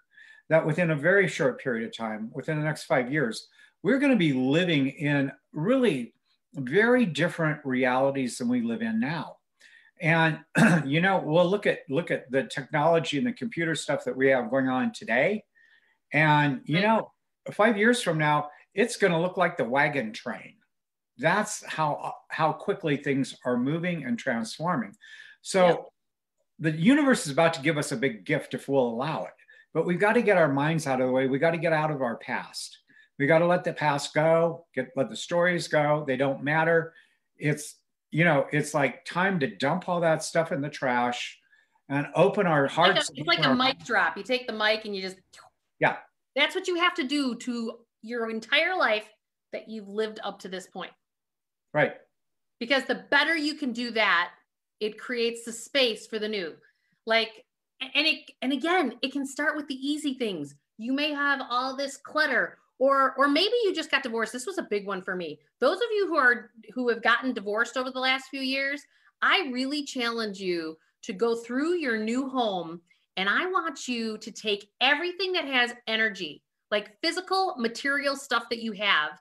that 0.48 0.66
within 0.66 0.92
a 0.92 0.96
very 0.96 1.28
short 1.28 1.60
period 1.60 1.86
of 1.86 1.98
time, 1.98 2.32
within 2.34 2.60
the 2.60 2.66
next 2.66 2.86
five 2.86 3.12
years, 3.12 3.46
we're 3.84 4.00
going 4.00 4.14
to 4.14 4.18
be 4.18 4.32
living 4.32 4.88
in 4.88 5.34
really 5.52 6.14
very 6.56 7.06
different 7.06 7.60
realities 7.66 8.38
than 8.38 8.48
we 8.48 8.62
live 8.62 8.82
in 8.82 9.00
now. 9.00 9.38
And 10.02 10.40
you 10.86 11.02
know, 11.02 11.22
we'll 11.24 11.50
look 11.50 11.66
at 11.66 11.80
look 11.90 12.12
at 12.12 12.30
the 12.32 12.44
technology 12.44 13.18
and 13.18 13.28
the 13.28 13.34
computer 13.34 13.76
stuff 13.76 14.04
that 14.06 14.16
we 14.16 14.28
have 14.30 14.50
going 14.50 14.68
on 14.68 14.92
today. 14.92 15.44
And 16.12 16.62
you 16.66 16.82
know, 16.82 17.12
five 17.52 17.78
years 17.78 18.02
from 18.02 18.18
now, 18.18 18.50
it's 18.74 18.98
going 18.98 19.14
to 19.14 19.20
look 19.20 19.38
like 19.38 19.58
the 19.58 19.66
wagon 19.66 20.14
train. 20.14 20.56
That's 21.18 21.64
how 21.66 22.14
how 22.30 22.52
quickly 22.54 22.98
things 22.98 23.36
are 23.46 23.58
moving 23.58 24.04
and 24.06 24.18
transforming. 24.18 24.96
So 25.42 25.68
yeah. 25.68 26.72
the 26.72 26.72
universe 26.72 27.26
is 27.26 27.32
about 27.32 27.54
to 27.56 27.62
give 27.62 27.78
us 27.78 27.92
a 27.92 27.98
big 27.98 28.26
gift 28.26 28.54
if 28.54 28.68
we'll 28.68 28.88
allow 28.88 29.26
it. 29.26 29.34
But 29.74 29.86
we've 29.86 30.00
got 30.00 30.14
to 30.14 30.22
get 30.22 30.38
our 30.38 30.52
minds 30.52 30.86
out 30.86 31.02
of 31.02 31.08
the 31.08 31.14
way. 31.14 31.28
We 31.28 31.40
got 31.40 31.52
to 31.52 31.58
get 31.58 31.74
out 31.74 31.92
of 31.92 32.02
our 32.02 32.18
past. 32.18 32.80
We 33.20 33.28
got 33.28 33.40
to 33.40 33.46
let 33.46 33.64
the 33.64 33.74
past 33.74 34.14
go, 34.14 34.66
get 34.74 34.90
let 34.96 35.10
the 35.10 35.16
stories 35.16 35.68
go. 35.68 36.04
They 36.08 36.18
don't 36.18 36.44
matter. 36.44 36.94
It's 37.38 37.76
you 38.12 38.24
know, 38.24 38.46
it's 38.52 38.74
like 38.74 39.06
time 39.06 39.40
to 39.40 39.48
dump 39.48 39.90
all 39.90 40.02
that 40.02 40.24
stuff 40.24 40.52
in 40.52 40.62
the 40.62 40.70
trash 40.70 41.40
and 41.90 42.08
open 42.16 42.46
our 42.46 42.68
hearts. 42.68 43.10
It's 43.10 43.10
like, 43.10 43.40
a, 43.40 43.42
it's 43.42 43.48
like 43.48 43.54
a 43.54 43.56
mic 43.56 43.86
drop. 43.86 44.18
You 44.18 44.24
take 44.24 44.48
the 44.48 44.54
mic 44.54 44.86
and 44.86 44.96
you 44.96 45.02
just 45.02 45.18
yeah. 45.80 45.98
That's 46.36 46.56
what 46.56 46.68
you 46.68 46.76
have 46.76 46.94
to 46.96 47.04
do 47.04 47.36
to 47.36 47.80
your 48.02 48.30
entire 48.30 48.76
life 48.76 49.08
that 49.52 49.70
you've 49.70 49.88
lived 49.88 50.20
up 50.24 50.40
to 50.40 50.48
this 50.48 50.68
point. 50.68 50.92
Right. 51.74 51.94
Because 52.60 52.86
the 52.86 53.06
better 53.10 53.36
you 53.36 53.56
can 53.56 53.74
do 53.74 53.92
that, 53.92 54.32
it 54.80 55.00
creates 55.00 55.44
the 55.44 55.52
space 55.52 56.08
for 56.08 56.20
the 56.20 56.28
new. 56.28 56.54
Like 57.06 57.46
and 57.82 58.08
it 58.08 58.32
and 58.42 58.54
again, 58.54 58.96
it 59.02 59.12
can 59.12 59.26
start 59.26 59.56
with 59.56 59.68
the 59.68 59.76
easy 59.76 60.14
things. 60.14 60.56
You 60.78 60.94
may 60.94 61.14
have 61.14 61.42
all 61.50 61.76
this 61.76 61.98
clutter 61.98 62.58
or 62.84 63.14
or 63.18 63.28
maybe 63.28 63.54
you 63.64 63.74
just 63.74 63.92
got 63.92 64.04
divorced 64.04 64.34
this 64.34 64.46
was 64.46 64.58
a 64.58 64.68
big 64.70 64.86
one 64.86 65.02
for 65.02 65.16
me 65.16 65.40
those 65.60 65.78
of 65.78 65.88
you 65.92 66.08
who 66.08 66.18
are 66.18 66.52
who 66.74 66.90
have 66.90 67.04
gotten 67.04 67.34
divorced 67.34 67.78
over 67.78 67.92
the 67.92 68.00
last 68.00 68.26
few 68.30 68.42
years 68.42 68.82
i 69.22 69.50
really 69.52 69.84
challenge 69.84 70.40
you 70.40 70.78
to 71.02 71.14
go 71.14 71.36
through 71.36 71.76
your 71.76 71.98
new 71.98 72.30
home 72.30 72.82
and 73.18 73.30
i 73.30 73.46
want 73.46 73.88
you 73.88 74.18
to 74.18 74.32
take 74.32 74.70
everything 74.82 75.32
that 75.32 75.46
has 75.46 75.74
energy 75.88 76.42
like 76.72 77.00
physical 77.02 77.56
material 77.58 78.16
stuff 78.16 78.46
that 78.50 78.64
you 78.64 78.72
have 78.72 79.12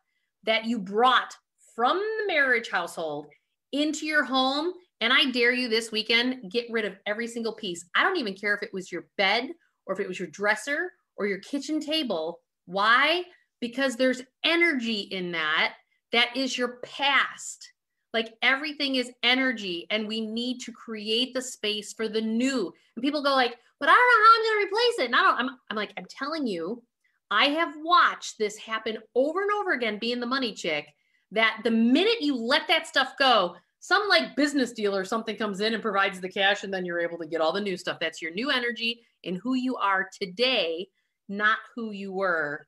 that 0.45 0.65
you 0.65 0.79
brought 0.79 1.35
from 1.75 1.99
the 1.99 2.27
marriage 2.27 2.71
household 2.71 3.27
into 3.73 4.07
your 4.07 4.25
home. 4.25 4.73
And 5.01 5.13
I 5.13 5.31
dare 5.31 5.53
you 5.53 5.69
this 5.69 5.91
weekend, 5.91 6.51
get 6.51 6.67
rid 6.71 6.85
of 6.85 6.97
every 7.07 7.27
single 7.27 7.55
piece. 7.55 7.85
I 7.95 8.03
don't 8.03 8.19
even 8.19 8.35
care 8.35 8.55
if 8.55 8.63
it 8.63 8.73
was 8.73 8.93
your 8.93 9.07
bed 9.17 9.51
or 9.87 9.95
if 9.95 10.01
it 10.01 10.09
was 10.09 10.19
your 10.19 10.29
dresser 10.29 10.93
or 11.17 11.27
your 11.27 11.39
kitchen 11.39 11.81
table. 11.81 12.41
Why? 12.67 13.25
Because 13.63 13.97
there's 13.97 14.21
energy 14.45 15.01
in 15.01 15.33
that 15.33 15.75
that 16.13 16.37
is 16.37 16.59
your 16.59 16.79
past. 16.83 17.73
Like 18.13 18.35
everything 18.43 18.97
is 18.97 19.11
energy, 19.23 19.87
and 19.91 20.07
we 20.07 20.21
need 20.21 20.59
to 20.61 20.73
create 20.73 21.33
the 21.33 21.41
space 21.41 21.95
for 21.95 22.09
the 22.09 22.21
new. 22.21 22.71
And 22.95 23.03
people 23.03 23.23
go 23.23 23.31
like, 23.31 23.57
"But 23.81 23.89
I 23.89 23.93
don't 23.93 23.99
know 23.99 24.25
how 24.25 24.35
I'm 24.35 24.43
going 24.43 24.61
to 24.61 24.67
replace 24.67 24.99
it." 24.99 25.07
And 25.07 25.17
I 25.17 25.23
don't. 25.23 25.39
I'm, 25.39 25.59
I'm 25.71 25.77
like, 25.77 25.93
I'm 25.97 26.07
telling 26.11 26.47
you, 26.47 26.83
I 27.31 27.47
have 27.47 27.75
watched 27.79 28.37
this 28.39 28.59
happen 28.59 28.99
over 29.15 29.41
and 29.41 29.51
over 29.53 29.73
again. 29.73 29.99
Being 29.99 30.21
the 30.21 30.27
money 30.27 30.53
chick, 30.53 30.89
that 31.31 31.61
the 31.65 31.71
minute 31.71 32.21
you 32.21 32.37
let 32.37 32.69
that 32.69 32.87
stuff 32.87 33.15
go, 33.19 33.57
some 33.81 34.07
like 34.11 34.37
business 34.37 34.73
deal 34.73 34.95
or 34.95 35.07
something 35.07 35.37
comes 35.37 35.61
in 35.61 35.73
and 35.73 35.83
provides 35.83 36.21
the 36.21 36.29
cash, 36.29 36.65
and 36.65 36.75
then 36.75 36.85
you're 36.85 37.01
able 37.01 37.19
to 37.19 37.27
get 37.27 37.41
all 37.41 37.53
the 37.53 37.61
new 37.61 37.79
stuff. 37.79 37.99
That's 37.99 38.21
your 38.21 38.33
new 38.33 38.51
energy 38.51 39.01
in 39.23 39.37
who 39.37 39.55
you 39.55 39.77
are 39.77 40.11
today, 40.21 40.89
not 41.31 41.59
who 41.75 41.93
you 41.93 42.13
were 42.13 42.67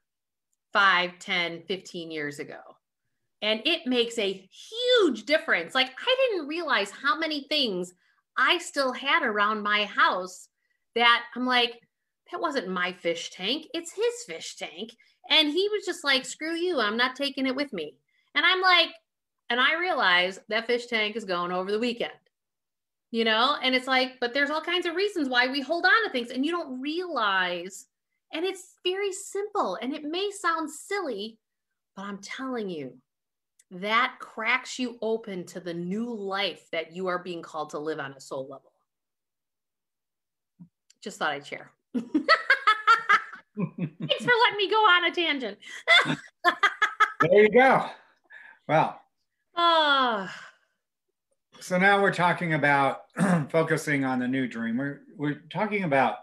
5, 0.74 1.18
10, 1.18 1.62
15 1.66 2.10
years 2.10 2.38
ago. 2.40 2.60
And 3.40 3.62
it 3.64 3.86
makes 3.86 4.18
a 4.18 4.46
huge 4.50 5.24
difference. 5.24 5.74
Like, 5.74 5.90
I 5.98 6.16
didn't 6.30 6.48
realize 6.48 6.90
how 6.90 7.16
many 7.16 7.46
things 7.48 7.94
I 8.36 8.58
still 8.58 8.92
had 8.92 9.22
around 9.22 9.62
my 9.62 9.84
house 9.84 10.48
that 10.94 11.22
I'm 11.34 11.46
like, 11.46 11.80
that 12.32 12.40
wasn't 12.40 12.68
my 12.68 12.92
fish 12.92 13.30
tank. 13.30 13.66
It's 13.72 13.92
his 13.92 14.24
fish 14.26 14.56
tank. 14.56 14.96
And 15.30 15.48
he 15.48 15.68
was 15.70 15.86
just 15.86 16.04
like, 16.04 16.24
screw 16.24 16.54
you. 16.54 16.80
I'm 16.80 16.96
not 16.96 17.16
taking 17.16 17.46
it 17.46 17.54
with 17.54 17.72
me. 17.72 17.96
And 18.34 18.44
I'm 18.44 18.60
like, 18.60 18.88
and 19.50 19.60
I 19.60 19.78
realize 19.78 20.40
that 20.48 20.66
fish 20.66 20.86
tank 20.86 21.16
is 21.16 21.24
going 21.24 21.52
over 21.52 21.70
the 21.70 21.78
weekend, 21.78 22.12
you 23.10 23.24
know? 23.24 23.56
And 23.62 23.74
it's 23.74 23.86
like, 23.86 24.14
but 24.20 24.34
there's 24.34 24.50
all 24.50 24.60
kinds 24.60 24.86
of 24.86 24.96
reasons 24.96 25.28
why 25.28 25.46
we 25.46 25.60
hold 25.60 25.84
on 25.84 26.04
to 26.04 26.10
things 26.10 26.30
and 26.30 26.44
you 26.44 26.50
don't 26.50 26.80
realize. 26.80 27.86
And 28.34 28.44
it's 28.44 28.74
very 28.84 29.12
simple 29.12 29.78
and 29.80 29.94
it 29.94 30.04
may 30.04 30.30
sound 30.30 30.68
silly, 30.68 31.38
but 31.94 32.02
I'm 32.02 32.18
telling 32.18 32.68
you, 32.68 32.98
that 33.70 34.16
cracks 34.20 34.78
you 34.78 34.98
open 35.00 35.44
to 35.46 35.60
the 35.60 35.72
new 35.72 36.12
life 36.12 36.68
that 36.70 36.94
you 36.94 37.06
are 37.06 37.18
being 37.20 37.42
called 37.42 37.70
to 37.70 37.78
live 37.78 37.98
on 37.98 38.12
a 38.12 38.20
soul 38.20 38.42
level. 38.42 38.72
Just 41.00 41.18
thought 41.18 41.32
I'd 41.32 41.46
share. 41.46 41.70
Thanks 41.94 42.14
for 43.56 44.32
letting 44.42 44.56
me 44.56 44.70
go 44.70 44.76
on 44.76 45.04
a 45.04 45.14
tangent. 45.14 45.58
there 47.20 47.42
you 47.42 47.50
go. 47.50 47.86
Well. 48.68 49.00
Oh. 49.56 50.28
So 51.60 51.78
now 51.78 52.02
we're 52.02 52.12
talking 52.12 52.52
about 52.52 53.04
focusing 53.50 54.04
on 54.04 54.18
the 54.18 54.28
new 54.28 54.46
dream. 54.46 54.76
We're, 54.76 55.00
we're 55.16 55.40
talking 55.50 55.84
about 55.84 56.16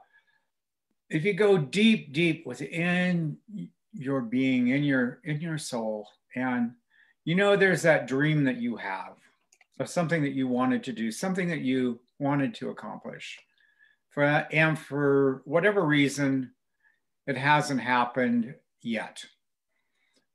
if 1.11 1.25
you 1.25 1.33
go 1.33 1.57
deep, 1.57 2.13
deep 2.13 2.45
within 2.45 3.37
your 3.93 4.21
being, 4.21 4.69
in 4.69 4.83
your 4.83 5.19
in 5.23 5.41
your 5.41 5.57
soul, 5.57 6.07
and 6.35 6.71
you 7.25 7.35
know 7.35 7.55
there's 7.55 7.81
that 7.83 8.07
dream 8.07 8.43
that 8.45 8.57
you 8.57 8.77
have 8.77 9.13
of 9.79 9.89
something 9.89 10.21
that 10.21 10.33
you 10.33 10.47
wanted 10.47 10.83
to 10.83 10.93
do 10.93 11.11
something 11.11 11.49
that 11.49 11.61
you 11.61 11.99
wanted 12.19 12.53
to 12.53 12.69
accomplish 12.69 13.39
for 14.09 14.23
and 14.23 14.77
for 14.77 15.41
whatever 15.45 15.85
reason 15.85 16.51
it 17.27 17.37
hasn't 17.37 17.81
happened 17.81 18.53
yet 18.81 19.25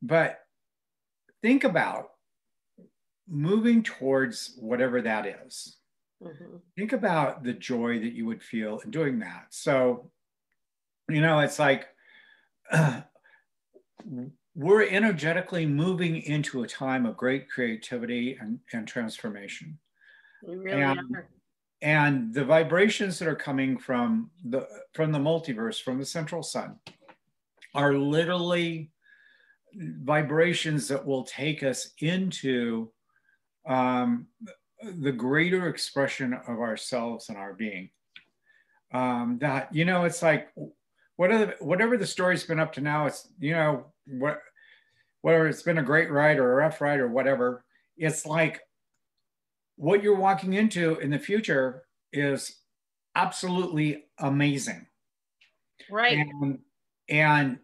but 0.03 0.41
think 1.43 1.65
about 1.65 2.11
moving 3.29 3.83
towards 3.83 4.55
whatever 4.59 5.03
that 5.03 5.27
is. 5.27 5.77
Mm-hmm. 6.23 6.57
think 6.77 6.93
about 6.95 7.45
the 7.45 7.53
joy 7.53 7.99
that 7.99 8.15
you 8.15 8.25
would 8.25 8.43
feel 8.43 8.79
in 8.79 8.91
doing 8.91 9.19
that 9.19 9.49
so 9.51 10.11
you 11.09 11.21
know 11.21 11.41
it's 11.41 11.59
like 11.59 11.87
uh, 12.73 13.01
we're 14.57 14.89
energetically 14.89 15.67
moving 15.67 16.23
into 16.23 16.63
a 16.63 16.67
time 16.67 17.05
of 17.05 17.17
great 17.17 17.49
creativity 17.51 18.39
and, 18.41 18.59
and 18.73 18.89
transformation. 18.89 19.79
We 20.43 20.57
really 20.57 20.83
and, 20.83 20.99
are. 20.99 21.29
And 21.83 22.33
the 22.33 22.45
vibrations 22.45 23.19
that 23.19 23.29
are 23.29 23.37
coming 23.37 23.77
from 23.77 24.31
the 24.45 24.67
from 24.95 25.13
the 25.13 25.19
multiverse, 25.19 25.81
from 25.81 25.99
the 25.99 26.07
central 26.07 26.43
sun, 26.43 26.77
are 27.75 27.93
literally 27.93 28.91
vibrations 29.75 30.89
that 30.89 31.05
will 31.05 31.25
take 31.25 31.63
us 31.63 31.91
into 32.01 32.91
um, 33.69 34.27
the 34.83 35.13
greater 35.13 35.69
expression 35.69 36.33
of 36.33 36.61
ourselves 36.61 37.29
and 37.29 37.37
our 37.37 37.53
being. 37.53 37.91
Um, 38.95 39.37
that 39.43 39.75
you 39.75 39.85
know, 39.85 40.05
it's 40.05 40.23
like 40.23 40.49
whatever 41.17 41.55
whatever 41.61 41.97
the 41.97 42.07
story's 42.07 42.45
been 42.45 42.61
up 42.61 42.73
to 42.75 42.81
now, 42.81 43.07
it's 43.07 43.29
you 43.39 43.53
know 43.53 43.87
what 44.07 44.41
whether 45.23 45.49
it's 45.49 45.63
been 45.63 45.79
a 45.79 45.83
great 45.83 46.11
ride 46.11 46.39
or 46.39 46.53
a 46.53 46.57
rough 46.57 46.81
ride 46.81 47.01
or 47.01 47.09
whatever, 47.09 47.65
it's 47.97 48.27
like 48.27 48.61
what 49.77 50.03
you're 50.03 50.15
walking 50.15 50.55
into 50.55 50.97
in 50.99 51.11
the 51.11 51.19
future 51.19 51.83
is 52.13 52.57
absolutely 53.15 54.05
amazing. 54.19 54.87
Right. 55.91 56.19
And, 56.19 56.59
and 57.09 57.59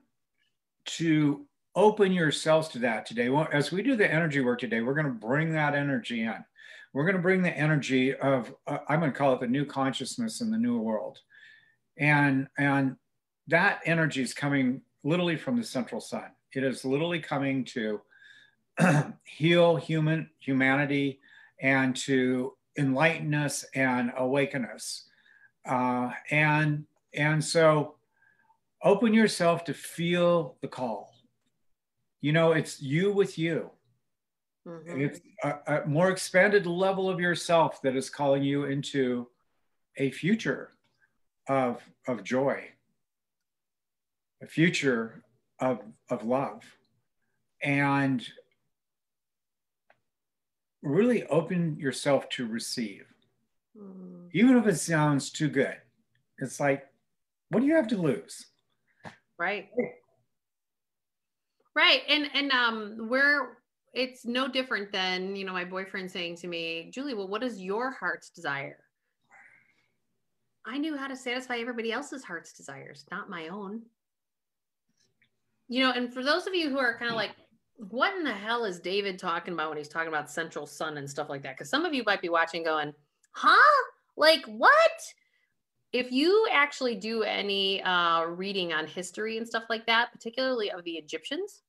to 0.87 1.47
open 1.75 2.13
yourselves 2.13 2.69
to 2.71 2.79
that 2.81 3.07
today, 3.07 3.29
well, 3.29 3.49
as 3.53 3.73
we 3.73 3.83
do 3.83 3.97
the 3.97 4.11
energy 4.11 4.41
work 4.41 4.61
today, 4.61 4.81
we're 4.81 4.95
going 4.95 5.07
to 5.07 5.13
bring 5.13 5.53
that 5.53 5.75
energy 5.75 6.23
in. 6.23 6.45
We're 6.93 7.05
going 7.05 7.17
to 7.17 7.23
bring 7.23 7.43
the 7.43 7.57
energy 7.57 8.15
of, 8.15 8.55
uh, 8.67 8.79
I'm 8.89 9.01
going 9.01 9.13
to 9.13 9.17
call 9.17 9.33
it 9.35 9.41
the 9.41 9.47
new 9.47 9.65
consciousness 9.65 10.41
in 10.41 10.51
the 10.51 10.59
new 10.59 10.79
world. 10.79 11.19
And, 11.97 12.49
and 12.59 12.97
that 13.49 13.81
energy 13.85 14.23
is 14.23 14.35
coming 14.35 14.83
literally 15.05 15.37
from 15.37 15.57
the 15.57 15.65
central 15.65 16.01
sun. 16.01 16.31
It 16.55 16.65
is 16.65 16.85
literally 16.85 17.21
coming 17.21 17.65
to 17.67 18.01
heal 19.25 19.77
human 19.77 20.31
humanity 20.39 21.21
and 21.61 21.95
to 21.97 22.55
enlighten 22.79 23.35
us 23.35 23.65
and 23.75 24.13
awaken 24.17 24.65
us. 24.65 25.09
Uh, 25.67 26.11
and 26.31 26.85
and 27.15 27.45
so 27.45 27.97
open 28.83 29.15
yourself 29.15 29.65
to 29.65 29.75
feel 29.75 30.57
the 30.61 30.69
call. 30.69 31.13
You 32.21 32.33
know, 32.33 32.53
it's 32.53 32.81
you 32.81 33.13
with 33.13 33.39
you. 33.39 33.71
Mm-hmm. 34.67 35.01
It's 35.01 35.21
a, 35.43 35.55
a 35.67 35.87
more 35.87 36.11
expanded 36.11 36.67
level 36.67 37.09
of 37.11 37.21
yourself 37.21 37.83
that 37.83 37.97
is 37.97 38.09
calling 38.09 38.43
you 38.43 38.65
into 38.65 39.29
a 39.97 40.11
future 40.11 40.71
of, 41.49 41.83
of 42.07 42.23
joy, 42.23 42.65
a 44.43 44.47
future 44.47 45.23
of, 45.61 45.81
of 46.11 46.25
love 46.25 46.65
and 47.63 48.27
really 50.83 51.25
open 51.27 51.79
yourself 51.79 52.29
to 52.31 52.47
receive. 52.47 53.05
Mm. 53.79 54.29
Even 54.33 54.57
if 54.57 54.67
it 54.67 54.77
sounds 54.77 55.31
too 55.31 55.49
good, 55.49 55.77
it's 56.39 56.59
like, 56.59 56.89
what 57.51 57.61
do 57.61 57.67
you 57.67 57.77
have 57.77 57.89
to 57.89 57.97
lose? 57.97 58.47
Right. 59.39 59.69
Right. 61.75 62.03
And 62.09 62.29
and 62.35 62.51
um 62.53 63.09
where 63.09 63.59
it's 63.95 64.25
no 64.25 64.49
different 64.49 64.91
than, 64.93 65.37
you 65.37 65.45
know, 65.45 65.53
my 65.53 65.65
boyfriend 65.65 66.11
saying 66.11 66.37
to 66.37 66.49
me, 66.49 66.91
Julie, 66.93 67.15
well, 67.15 67.29
what 67.29 67.43
is 67.43 67.61
your 67.61 67.91
heart's 67.91 68.31
desire? 68.31 68.79
I 70.65 70.79
knew 70.79 70.97
how 70.97 71.09
to 71.09 71.17
satisfy 71.17 71.59
everybody 71.59 71.93
else's 71.93 72.25
heart's 72.25 72.53
desires, 72.53 73.05
not 73.11 73.29
my 73.29 73.49
own 73.49 73.83
you 75.69 75.83
know, 75.83 75.93
and 75.93 76.13
for 76.13 76.23
those 76.23 76.47
of 76.47 76.55
you 76.55 76.71
who 76.71 76.79
are 76.79 76.99
kind 76.99 77.11
of 77.11 77.17
like, 77.17 77.33
what 77.77 78.15
in 78.17 78.25
the 78.25 78.33
hell 78.33 78.65
is 78.65 78.79
David 78.79 79.19
talking 79.19 79.55
about 79.55 79.71
when 79.71 79.79
he's 79.79 79.89
talking 79.89 80.09
about 80.09 80.31
central 80.31 80.67
sun 80.67 80.99
and 80.99 81.09
stuff 81.09 81.29
like 81.29 81.43
that? 81.43 81.57
Because 81.57 81.71
some 81.71 81.85
of 81.85 81.95
you 81.95 82.03
might 82.05 82.23
be 82.23 82.29
watching 82.29 82.63
going, 82.63 82.93
huh? 83.33 83.83
Like 84.17 84.45
what? 84.47 84.73
If 85.93 86.11
you 86.11 86.47
actually 86.51 86.97
do 86.97 87.23
any 87.23 87.83
uh, 87.83 88.25
reading 88.25 88.73
on 88.73 88.87
history 88.87 89.37
and 89.37 89.47
stuff 89.47 89.65
like 89.69 89.87
that, 89.87 90.13
particularly 90.13 90.71
of 90.71 90.85
the 90.85 90.93
Egyptians, 90.93 91.63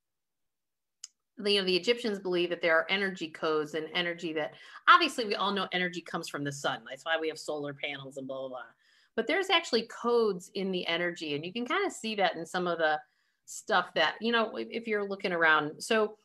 you 1.44 1.60
know, 1.60 1.66
the 1.66 1.76
Egyptians 1.76 2.18
believe 2.18 2.48
that 2.50 2.62
there 2.62 2.76
are 2.76 2.86
energy 2.88 3.28
codes 3.28 3.74
and 3.74 3.86
energy 3.92 4.32
that 4.32 4.54
obviously 4.88 5.24
we 5.24 5.34
all 5.34 5.52
know 5.52 5.66
energy 5.72 6.00
comes 6.00 6.28
from 6.28 6.44
the 6.44 6.52
sun. 6.52 6.80
That's 6.88 7.04
why 7.04 7.18
we 7.20 7.28
have 7.28 7.38
solar 7.38 7.74
panels 7.74 8.16
and 8.16 8.26
blah, 8.26 8.40
blah, 8.40 8.48
blah. 8.48 8.58
But 9.16 9.26
there's 9.26 9.50
actually 9.50 9.88
codes 9.88 10.50
in 10.54 10.70
the 10.70 10.86
energy. 10.86 11.34
And 11.34 11.44
you 11.44 11.52
can 11.52 11.66
kind 11.66 11.84
of 11.84 11.92
see 11.92 12.14
that 12.16 12.36
in 12.36 12.46
some 12.46 12.66
of 12.66 12.78
the 12.78 12.98
stuff 13.46 13.86
that 13.94 14.14
you 14.20 14.32
know 14.32 14.52
if 14.56 14.86
you're 14.86 15.08
looking 15.08 15.32
around. 15.32 15.82
So 15.82 16.16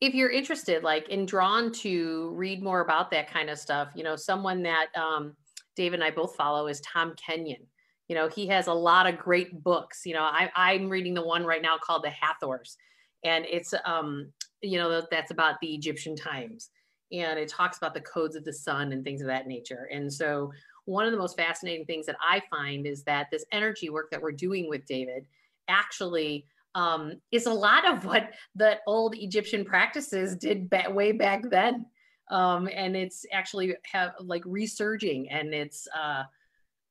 if 0.00 0.14
you're 0.14 0.30
interested 0.30 0.82
like 0.82 1.08
and 1.10 1.26
drawn 1.26 1.72
to 1.72 2.32
read 2.34 2.62
more 2.62 2.80
about 2.80 3.10
that 3.10 3.28
kind 3.28 3.50
of 3.50 3.58
stuff 3.58 3.88
you 3.96 4.04
know 4.04 4.14
someone 4.14 4.62
that 4.62 4.86
um, 4.96 5.34
david 5.74 5.98
and 5.98 6.04
i 6.04 6.10
both 6.10 6.36
follow 6.36 6.68
is 6.68 6.80
tom 6.82 7.14
kenyon. 7.16 7.66
You 8.08 8.14
know 8.14 8.28
he 8.28 8.46
has 8.46 8.68
a 8.68 8.72
lot 8.72 9.06
of 9.06 9.18
great 9.18 9.62
books. 9.62 10.02
You 10.06 10.14
know 10.14 10.22
I, 10.22 10.50
i'm 10.54 10.88
reading 10.88 11.14
the 11.14 11.24
one 11.24 11.44
right 11.44 11.62
now 11.62 11.76
called 11.78 12.04
the 12.04 12.10
hathors 12.10 12.76
and 13.24 13.44
it's 13.48 13.74
um, 13.84 14.32
you 14.62 14.78
know 14.78 15.02
that's 15.10 15.30
about 15.30 15.56
the 15.60 15.74
Egyptian 15.74 16.16
times, 16.16 16.70
and 17.12 17.38
it 17.38 17.48
talks 17.48 17.78
about 17.78 17.94
the 17.94 18.00
codes 18.00 18.36
of 18.36 18.44
the 18.44 18.52
sun 18.52 18.92
and 18.92 19.04
things 19.04 19.20
of 19.20 19.26
that 19.26 19.46
nature. 19.46 19.88
And 19.92 20.12
so 20.12 20.52
one 20.84 21.04
of 21.04 21.12
the 21.12 21.18
most 21.18 21.36
fascinating 21.36 21.84
things 21.84 22.06
that 22.06 22.16
I 22.20 22.42
find 22.50 22.86
is 22.86 23.02
that 23.04 23.28
this 23.30 23.44
energy 23.52 23.90
work 23.90 24.10
that 24.10 24.22
we're 24.22 24.32
doing 24.32 24.68
with 24.68 24.86
David 24.86 25.26
actually 25.68 26.46
um, 26.74 27.14
is 27.30 27.46
a 27.46 27.52
lot 27.52 27.86
of 27.86 28.04
what 28.04 28.30
the 28.54 28.78
old 28.86 29.14
Egyptian 29.16 29.64
practices 29.64 30.36
did 30.36 30.70
ba- 30.70 30.90
way 30.90 31.12
back 31.12 31.48
then. 31.50 31.86
Um, 32.30 32.68
and 32.72 32.94
it's 32.94 33.24
actually 33.32 33.74
have 33.90 34.12
like 34.20 34.42
resurging. 34.44 35.30
And 35.30 35.54
it's 35.54 35.88
uh, 35.98 36.24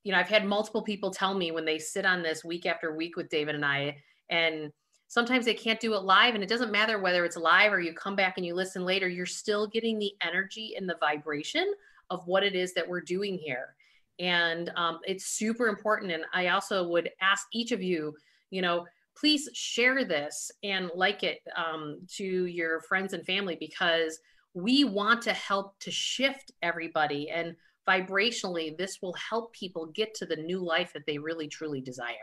you 0.03 0.13
know 0.13 0.19
i've 0.19 0.29
had 0.29 0.45
multiple 0.45 0.81
people 0.81 1.11
tell 1.11 1.33
me 1.33 1.51
when 1.51 1.65
they 1.65 1.77
sit 1.77 2.05
on 2.05 2.23
this 2.23 2.45
week 2.45 2.65
after 2.65 2.95
week 2.95 3.17
with 3.17 3.27
david 3.27 3.55
and 3.55 3.65
i 3.65 3.93
and 4.29 4.71
sometimes 5.07 5.43
they 5.43 5.53
can't 5.53 5.81
do 5.81 5.93
it 5.95 6.03
live 6.03 6.33
and 6.33 6.41
it 6.41 6.49
doesn't 6.49 6.71
matter 6.71 6.99
whether 6.99 7.25
it's 7.25 7.35
live 7.35 7.73
or 7.73 7.81
you 7.81 7.93
come 7.93 8.15
back 8.15 8.35
and 8.37 8.45
you 8.45 8.55
listen 8.55 8.85
later 8.85 9.09
you're 9.09 9.25
still 9.25 9.67
getting 9.67 9.99
the 9.99 10.13
energy 10.21 10.75
and 10.77 10.89
the 10.89 10.95
vibration 11.01 11.73
of 12.09 12.25
what 12.25 12.43
it 12.43 12.55
is 12.55 12.73
that 12.73 12.87
we're 12.87 13.01
doing 13.01 13.37
here. 13.37 13.75
And 14.19 14.71
um, 14.77 14.99
it's 15.05 15.25
super 15.25 15.67
important. 15.67 16.11
And 16.11 16.23
i 16.33 16.47
also 16.47 16.87
would 16.87 17.09
ask 17.21 17.47
each 17.53 17.71
of 17.71 17.81
you 17.81 18.15
you 18.49 18.61
know 18.61 18.85
please 19.19 19.49
share 19.53 20.05
this 20.05 20.51
and 20.63 20.91
like 20.95 21.23
it 21.23 21.39
um, 21.55 21.99
to 22.07 22.45
your 22.45 22.81
friends 22.81 23.13
and 23.13 23.25
family 23.25 23.57
because 23.59 24.19
we 24.53 24.83
want 24.83 25.21
to 25.23 25.33
help 25.33 25.77
to 25.79 25.91
shift 25.91 26.51
everybody 26.61 27.29
and 27.29 27.55
vibrationally 27.87 28.77
this 28.77 28.99
will 29.01 29.15
help 29.29 29.53
people 29.53 29.87
get 29.87 30.13
to 30.13 30.25
the 30.25 30.35
new 30.35 30.63
life 30.63 30.91
that 30.93 31.05
they 31.05 31.17
really 31.17 31.47
truly 31.47 31.81
desire. 31.81 32.15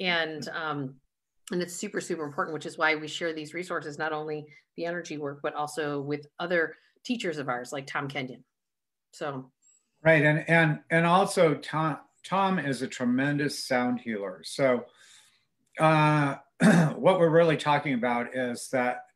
And 0.00 0.48
um, 0.48 0.94
and 1.50 1.60
it's 1.60 1.74
super 1.74 2.00
super 2.00 2.24
important 2.24 2.54
which 2.54 2.66
is 2.66 2.78
why 2.78 2.94
we 2.94 3.08
share 3.08 3.32
these 3.32 3.54
resources 3.54 3.98
not 3.98 4.12
only 4.12 4.46
the 4.76 4.86
energy 4.86 5.18
work 5.18 5.40
but 5.42 5.54
also 5.54 6.00
with 6.00 6.26
other 6.38 6.76
teachers 7.04 7.38
of 7.38 7.48
ours 7.48 7.72
like 7.72 7.86
tom 7.86 8.08
kenyon. 8.08 8.44
So 9.12 9.50
right 10.02 10.24
and 10.24 10.48
and 10.48 10.80
and 10.90 11.06
also 11.06 11.54
tom 11.54 11.98
tom 12.24 12.58
is 12.58 12.82
a 12.82 12.88
tremendous 12.88 13.66
sound 13.66 14.00
healer. 14.00 14.40
So 14.44 14.86
uh, 15.78 16.36
what 16.96 17.18
we're 17.18 17.30
really 17.30 17.56
talking 17.56 17.94
about 17.94 18.34
is 18.36 18.68
that 18.68 19.06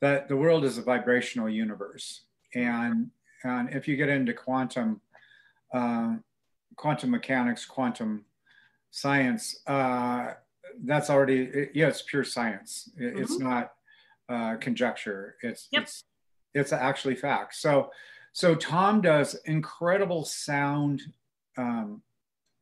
that 0.00 0.28
the 0.28 0.36
world 0.36 0.64
is 0.64 0.78
a 0.78 0.82
vibrational 0.82 1.48
universe 1.48 2.22
and 2.54 3.10
and 3.44 3.70
if 3.70 3.86
you 3.86 3.96
get 3.96 4.08
into 4.08 4.32
quantum 4.32 5.00
uh, 5.72 6.16
quantum 6.76 7.10
mechanics 7.10 7.64
quantum 7.64 8.24
science 8.90 9.60
uh, 9.66 10.32
that's 10.84 11.10
already 11.10 11.68
yeah 11.74 11.88
it's 11.88 12.02
pure 12.02 12.24
science 12.24 12.90
it, 12.96 13.02
mm-hmm. 13.02 13.22
it's 13.22 13.38
not 13.38 13.72
uh, 14.28 14.56
conjecture 14.56 15.36
it's 15.42 15.68
yep. 15.70 15.82
it's 15.82 16.04
it's 16.54 16.72
actually 16.72 17.14
fact 17.14 17.54
so 17.54 17.90
so 18.32 18.54
tom 18.54 19.00
does 19.00 19.34
incredible 19.44 20.24
sound 20.24 21.02
um, 21.56 22.02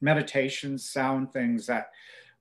meditations 0.01 0.89
sound 0.89 1.33
things 1.33 1.67
that 1.67 1.91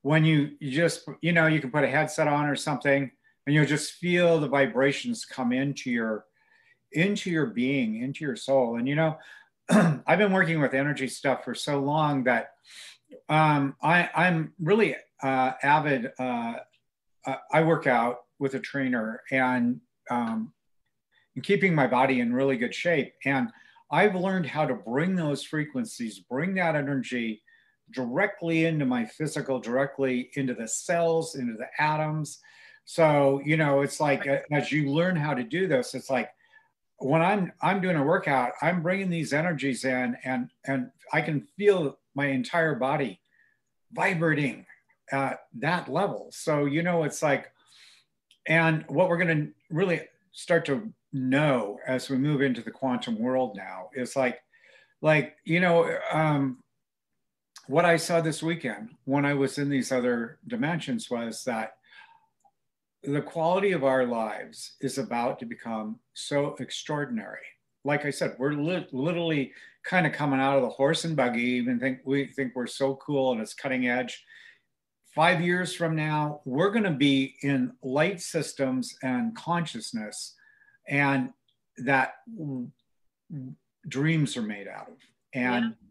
when 0.01 0.23
you, 0.23 0.51
you 0.59 0.71
just 0.71 1.07
you 1.21 1.31
know 1.31 1.47
you 1.47 1.59
can 1.59 1.71
put 1.71 1.83
a 1.83 1.87
headset 1.87 2.27
on 2.27 2.45
or 2.45 2.55
something 2.55 3.11
and 3.45 3.55
you'll 3.55 3.65
just 3.65 3.93
feel 3.93 4.39
the 4.39 4.47
vibrations 4.47 5.25
come 5.25 5.51
into 5.51 5.89
your 5.89 6.25
into 6.91 7.29
your 7.29 7.47
being 7.47 8.01
into 8.01 8.23
your 8.23 8.35
soul. 8.35 8.77
And 8.77 8.87
you 8.87 8.95
know 8.95 9.17
i've 10.07 10.17
been 10.17 10.31
working 10.31 10.61
with 10.61 10.73
energy 10.73 11.07
stuff 11.07 11.43
for 11.43 11.53
so 11.53 11.79
long 11.79 12.23
that 12.23 12.53
um, 13.29 13.75
I, 13.81 14.09
i'm 14.15 14.53
really 14.61 14.95
uh, 15.21 15.51
avid 15.63 16.11
uh, 16.19 16.53
i 17.51 17.63
work 17.63 17.87
out 17.87 18.19
with 18.39 18.53
a 18.53 18.59
trainer 18.59 19.21
and 19.31 19.81
um, 20.09 20.53
keeping 21.43 21.75
my 21.75 21.87
body 21.87 22.19
in 22.19 22.33
really 22.33 22.57
good 22.57 22.73
shape. 22.73 23.13
And 23.25 23.49
i've 23.91 24.15
learned 24.15 24.45
how 24.45 24.65
to 24.65 24.73
bring 24.73 25.15
those 25.15 25.43
frequencies 25.43 26.19
bring 26.19 26.55
that 26.55 26.75
energy 26.75 27.41
directly 27.91 28.65
into 28.65 28.85
my 28.85 29.05
physical 29.05 29.59
directly 29.59 30.29
into 30.35 30.53
the 30.53 30.67
cells 30.67 31.35
into 31.35 31.53
the 31.53 31.67
atoms 31.81 32.39
so, 32.89 33.41
you 33.43 33.57
know, 33.57 33.81
it's 33.81 33.99
like 33.99 34.25
uh, 34.27 34.37
as 34.49 34.71
you 34.71 34.89
learn 34.89 35.17
how 35.17 35.33
to 35.33 35.43
do 35.43 35.67
this, 35.67 35.93
it's 35.93 36.09
like 36.09 36.29
when 36.99 37.21
I'm 37.21 37.51
I'm 37.61 37.81
doing 37.81 37.97
a 37.97 38.03
workout, 38.03 38.53
I'm 38.61 38.81
bringing 38.81 39.09
these 39.09 39.33
energies 39.33 39.83
in 39.83 40.15
and 40.23 40.49
and 40.65 40.89
I 41.11 41.19
can 41.19 41.45
feel 41.57 41.99
my 42.15 42.27
entire 42.27 42.75
body 42.75 43.19
vibrating 43.91 44.65
at 45.11 45.41
that 45.59 45.91
level. 45.91 46.29
So, 46.31 46.63
you 46.63 46.81
know, 46.81 47.03
it's 47.03 47.21
like 47.21 47.51
and 48.47 48.85
what 48.87 49.09
we're 49.09 49.17
going 49.17 49.37
to 49.37 49.51
really 49.69 50.03
start 50.31 50.63
to 50.67 50.93
know 51.11 51.79
as 51.85 52.09
we 52.09 52.17
move 52.17 52.41
into 52.41 52.61
the 52.61 52.71
quantum 52.71 53.19
world 53.19 53.57
now 53.57 53.89
is 53.93 54.15
like 54.15 54.39
like, 55.01 55.35
you 55.43 55.59
know, 55.59 55.93
um 56.13 56.63
what 57.67 57.85
I 57.85 57.97
saw 57.97 58.21
this 58.21 58.41
weekend 58.41 58.89
when 59.05 59.25
I 59.25 59.33
was 59.33 59.57
in 59.57 59.69
these 59.69 59.91
other 59.91 60.39
dimensions 60.47 61.09
was 61.09 61.43
that 61.43 61.73
the 63.03 63.21
quality 63.21 63.71
of 63.71 63.83
our 63.83 64.05
lives 64.05 64.75
is 64.81 64.97
about 64.97 65.39
to 65.39 65.45
become 65.45 65.99
so 66.13 66.55
extraordinary. 66.59 67.45
Like 67.83 68.05
I 68.05 68.09
said, 68.09 68.35
we're 68.37 68.53
li- 68.53 68.87
literally 68.91 69.53
kind 69.83 70.05
of 70.05 70.13
coming 70.13 70.39
out 70.39 70.57
of 70.57 70.63
the 70.63 70.69
horse 70.69 71.05
and 71.05 71.15
buggy, 71.15 71.41
even 71.41 71.79
think 71.79 71.99
we 72.03 72.27
think 72.27 72.53
we're 72.55 72.67
so 72.67 72.95
cool 72.95 73.31
and 73.31 73.41
it's 73.41 73.53
cutting 73.53 73.87
edge. 73.87 74.23
Five 75.15 75.41
years 75.41 75.73
from 75.73 75.95
now, 75.95 76.41
we're 76.45 76.71
going 76.71 76.83
to 76.83 76.91
be 76.91 77.35
in 77.41 77.73
light 77.81 78.21
systems 78.21 78.95
and 79.01 79.35
consciousness, 79.35 80.35
and 80.87 81.31
that 81.77 82.15
dreams 83.87 84.37
are 84.37 84.43
made 84.43 84.67
out 84.67 84.89
of. 84.89 84.97
And 85.33 85.65
yeah. 85.65 85.86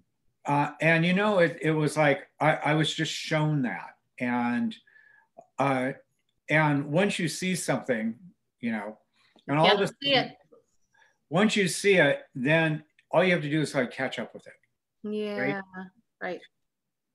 Uh, 0.46 0.70
and 0.80 1.04
you 1.04 1.12
know, 1.12 1.38
it, 1.38 1.58
it 1.60 1.72
was 1.72 1.96
like 1.96 2.28
I, 2.40 2.54
I 2.56 2.74
was 2.74 2.92
just 2.92 3.12
shown 3.12 3.62
that, 3.62 3.96
and 4.20 4.74
uh, 5.58 5.92
and 6.48 6.86
once 6.86 7.18
you 7.18 7.28
see 7.28 7.54
something, 7.54 8.14
you 8.60 8.72
know, 8.72 8.98
and 9.48 9.58
all 9.58 9.76
this, 9.76 9.92
once 11.30 11.56
you 11.56 11.68
see 11.68 11.96
it, 11.96 12.22
then 12.34 12.84
all 13.10 13.24
you 13.24 13.32
have 13.32 13.42
to 13.42 13.50
do 13.50 13.60
is 13.60 13.74
like 13.74 13.90
catch 13.90 14.18
up 14.18 14.32
with 14.34 14.46
it. 14.46 14.52
Yeah. 15.02 15.38
Right. 15.38 15.62
right. 16.22 16.40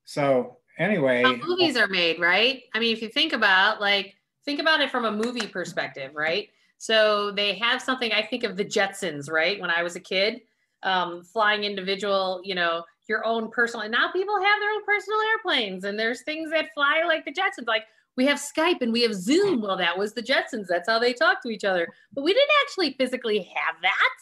So 0.05 0.57
anyway, 0.77 1.23
How 1.23 1.35
movies 1.35 1.77
are 1.77 1.87
made, 1.87 2.19
right? 2.19 2.63
I 2.73 2.79
mean, 2.79 2.93
if 2.93 3.01
you 3.01 3.09
think 3.09 3.33
about 3.33 3.79
like 3.79 4.15
think 4.45 4.59
about 4.59 4.81
it 4.81 4.91
from 4.91 5.05
a 5.05 5.11
movie 5.11 5.47
perspective, 5.47 6.11
right? 6.15 6.49
So 6.77 7.31
they 7.31 7.55
have 7.55 7.81
something. 7.81 8.11
I 8.11 8.23
think 8.23 8.43
of 8.43 8.57
the 8.57 8.65
Jetsons, 8.65 9.29
right? 9.29 9.59
When 9.59 9.69
I 9.69 9.83
was 9.83 9.95
a 9.95 9.99
kid, 9.99 10.41
um, 10.83 11.23
flying 11.23 11.63
individual, 11.63 12.41
you 12.43 12.55
know, 12.55 12.83
your 13.11 13.25
own 13.25 13.51
personal. 13.51 13.83
And 13.83 13.91
now 13.91 14.09
people 14.11 14.41
have 14.41 14.59
their 14.59 14.71
own 14.71 14.85
personal 14.85 15.19
airplanes, 15.21 15.83
and 15.83 15.99
there's 15.99 16.21
things 16.21 16.49
that 16.51 16.73
fly 16.73 17.03
like 17.05 17.25
the 17.25 17.33
Jetsons. 17.33 17.67
Like 17.67 17.83
we 18.15 18.25
have 18.25 18.39
Skype 18.39 18.81
and 18.81 18.93
we 18.93 19.01
have 19.01 19.13
Zoom. 19.13 19.61
Well, 19.61 19.77
that 19.77 19.97
was 19.97 20.13
the 20.13 20.23
Jetsons. 20.23 20.67
That's 20.67 20.89
how 20.89 20.97
they 20.97 21.13
talk 21.13 21.43
to 21.43 21.49
each 21.49 21.65
other. 21.65 21.87
But 22.13 22.23
we 22.23 22.33
didn't 22.33 22.49
actually 22.63 22.93
physically 22.93 23.39
have 23.39 23.75
that. 23.81 24.15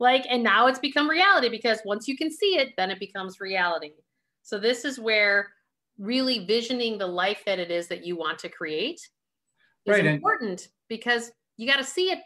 Like, 0.00 0.26
and 0.28 0.42
now 0.42 0.66
it's 0.66 0.80
become 0.80 1.08
reality 1.08 1.48
because 1.48 1.78
once 1.84 2.08
you 2.08 2.16
can 2.16 2.30
see 2.30 2.58
it, 2.58 2.74
then 2.76 2.90
it 2.90 2.98
becomes 2.98 3.40
reality. 3.40 3.92
So 4.42 4.58
this 4.58 4.84
is 4.84 4.98
where 4.98 5.48
really 5.98 6.44
visioning 6.44 6.98
the 6.98 7.06
life 7.06 7.42
that 7.46 7.60
it 7.60 7.70
is 7.70 7.86
that 7.88 8.04
you 8.04 8.16
want 8.16 8.40
to 8.40 8.48
create 8.48 9.00
is 9.86 9.92
right, 9.92 10.04
important 10.04 10.68
because 10.88 11.30
you 11.56 11.68
got 11.68 11.76
to 11.76 11.84
see 11.84 12.10
it, 12.10 12.18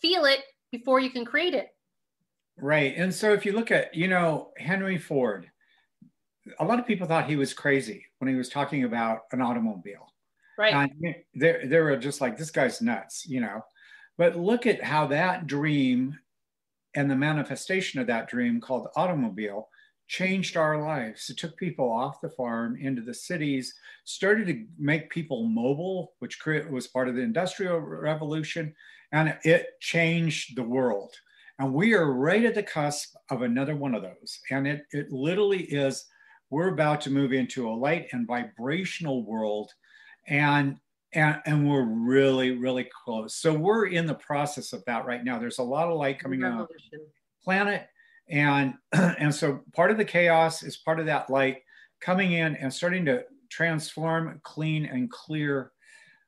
feel 0.00 0.26
it 0.26 0.40
before 0.70 1.00
you 1.00 1.08
can 1.08 1.24
create 1.24 1.54
it. 1.54 1.68
Right. 2.60 2.94
And 2.96 3.14
so 3.14 3.32
if 3.32 3.46
you 3.46 3.52
look 3.52 3.70
at, 3.70 3.94
you 3.94 4.08
know, 4.08 4.50
Henry 4.56 4.98
Ford, 4.98 5.50
a 6.58 6.64
lot 6.64 6.78
of 6.78 6.86
people 6.86 7.06
thought 7.06 7.28
he 7.28 7.36
was 7.36 7.52
crazy 7.52 8.04
when 8.18 8.28
he 8.28 8.36
was 8.36 8.48
talking 8.48 8.84
about 8.84 9.20
an 9.32 9.40
automobile. 9.40 10.12
Right. 10.56 10.74
And 10.74 11.14
they 11.34 11.66
they 11.66 11.78
were 11.78 11.96
just 11.96 12.20
like, 12.20 12.36
this 12.36 12.50
guy's 12.50 12.82
nuts, 12.82 13.26
you 13.26 13.40
know. 13.40 13.64
But 14.16 14.36
look 14.36 14.66
at 14.66 14.82
how 14.82 15.06
that 15.08 15.46
dream 15.46 16.18
and 16.94 17.08
the 17.08 17.16
manifestation 17.16 18.00
of 18.00 18.08
that 18.08 18.28
dream 18.28 18.60
called 18.60 18.88
automobile 18.96 19.68
changed 20.08 20.56
our 20.56 20.82
lives. 20.82 21.30
It 21.30 21.36
took 21.36 21.56
people 21.56 21.88
off 21.88 22.20
the 22.20 22.30
farm 22.30 22.76
into 22.80 23.02
the 23.02 23.14
cities, 23.14 23.74
started 24.04 24.46
to 24.48 24.64
make 24.78 25.10
people 25.10 25.44
mobile, 25.44 26.14
which 26.18 26.44
was 26.68 26.88
part 26.88 27.08
of 27.08 27.14
the 27.14 27.20
industrial 27.20 27.78
revolution, 27.78 28.74
and 29.12 29.38
it 29.44 29.78
changed 29.80 30.56
the 30.56 30.62
world. 30.62 31.14
And 31.58 31.72
we 31.72 31.94
are 31.94 32.12
right 32.12 32.44
at 32.44 32.54
the 32.54 32.62
cusp 32.62 33.14
of 33.30 33.42
another 33.42 33.74
one 33.74 33.94
of 33.94 34.02
those. 34.02 34.40
And 34.50 34.66
it, 34.66 34.86
it 34.92 35.10
literally 35.10 35.62
is, 35.62 36.06
we're 36.50 36.68
about 36.68 37.00
to 37.02 37.10
move 37.10 37.32
into 37.32 37.68
a 37.68 37.70
light 37.70 38.08
and 38.12 38.26
vibrational 38.26 39.24
world. 39.24 39.70
And 40.28 40.78
and 41.14 41.40
and 41.46 41.66
we're 41.66 41.86
really 41.86 42.50
really 42.52 42.86
close. 43.04 43.36
So 43.36 43.54
we're 43.54 43.86
in 43.86 44.04
the 44.04 44.14
process 44.14 44.74
of 44.74 44.84
that 44.84 45.06
right 45.06 45.24
now. 45.24 45.38
There's 45.38 45.58
a 45.58 45.62
lot 45.62 45.88
of 45.88 45.96
light 45.96 46.18
coming 46.18 46.44
out 46.44 46.70
planet. 47.42 47.86
And 48.28 48.74
and 48.92 49.34
so 49.34 49.60
part 49.74 49.90
of 49.90 49.96
the 49.96 50.04
chaos 50.04 50.62
is 50.62 50.76
part 50.76 51.00
of 51.00 51.06
that 51.06 51.30
light 51.30 51.62
coming 52.00 52.32
in 52.32 52.56
and 52.56 52.72
starting 52.72 53.04
to 53.06 53.24
transform 53.50 54.40
clean 54.44 54.84
and 54.84 55.10
clear 55.10 55.72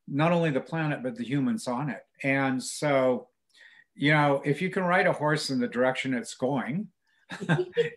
not 0.08 0.32
only 0.32 0.50
the 0.50 0.60
planet, 0.60 1.02
but 1.02 1.14
the 1.14 1.24
humans 1.24 1.68
on 1.68 1.88
it. 1.88 2.02
And 2.22 2.62
so, 2.62 3.28
you 4.00 4.12
know, 4.12 4.40
if 4.46 4.62
you 4.62 4.70
can 4.70 4.84
ride 4.84 5.06
a 5.06 5.12
horse 5.12 5.50
in 5.50 5.60
the 5.60 5.68
direction 5.68 6.14
it's 6.14 6.34
going, 6.34 6.88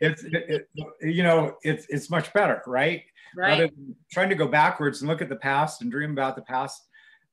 it's, 0.01 0.23
it, 0.25 0.67
it, 0.75 0.89
you 1.01 1.23
know, 1.23 1.55
it's, 1.63 1.85
it's 1.87 2.09
much 2.09 2.33
better, 2.33 2.61
right? 2.67 3.03
Right. 3.35 3.71
trying 4.11 4.29
to 4.29 4.35
go 4.35 4.47
backwards 4.47 5.01
and 5.01 5.09
look 5.09 5.21
at 5.21 5.29
the 5.29 5.37
past 5.37 5.81
and 5.81 5.89
dream 5.89 6.11
about 6.11 6.35
the 6.35 6.41
past. 6.41 6.83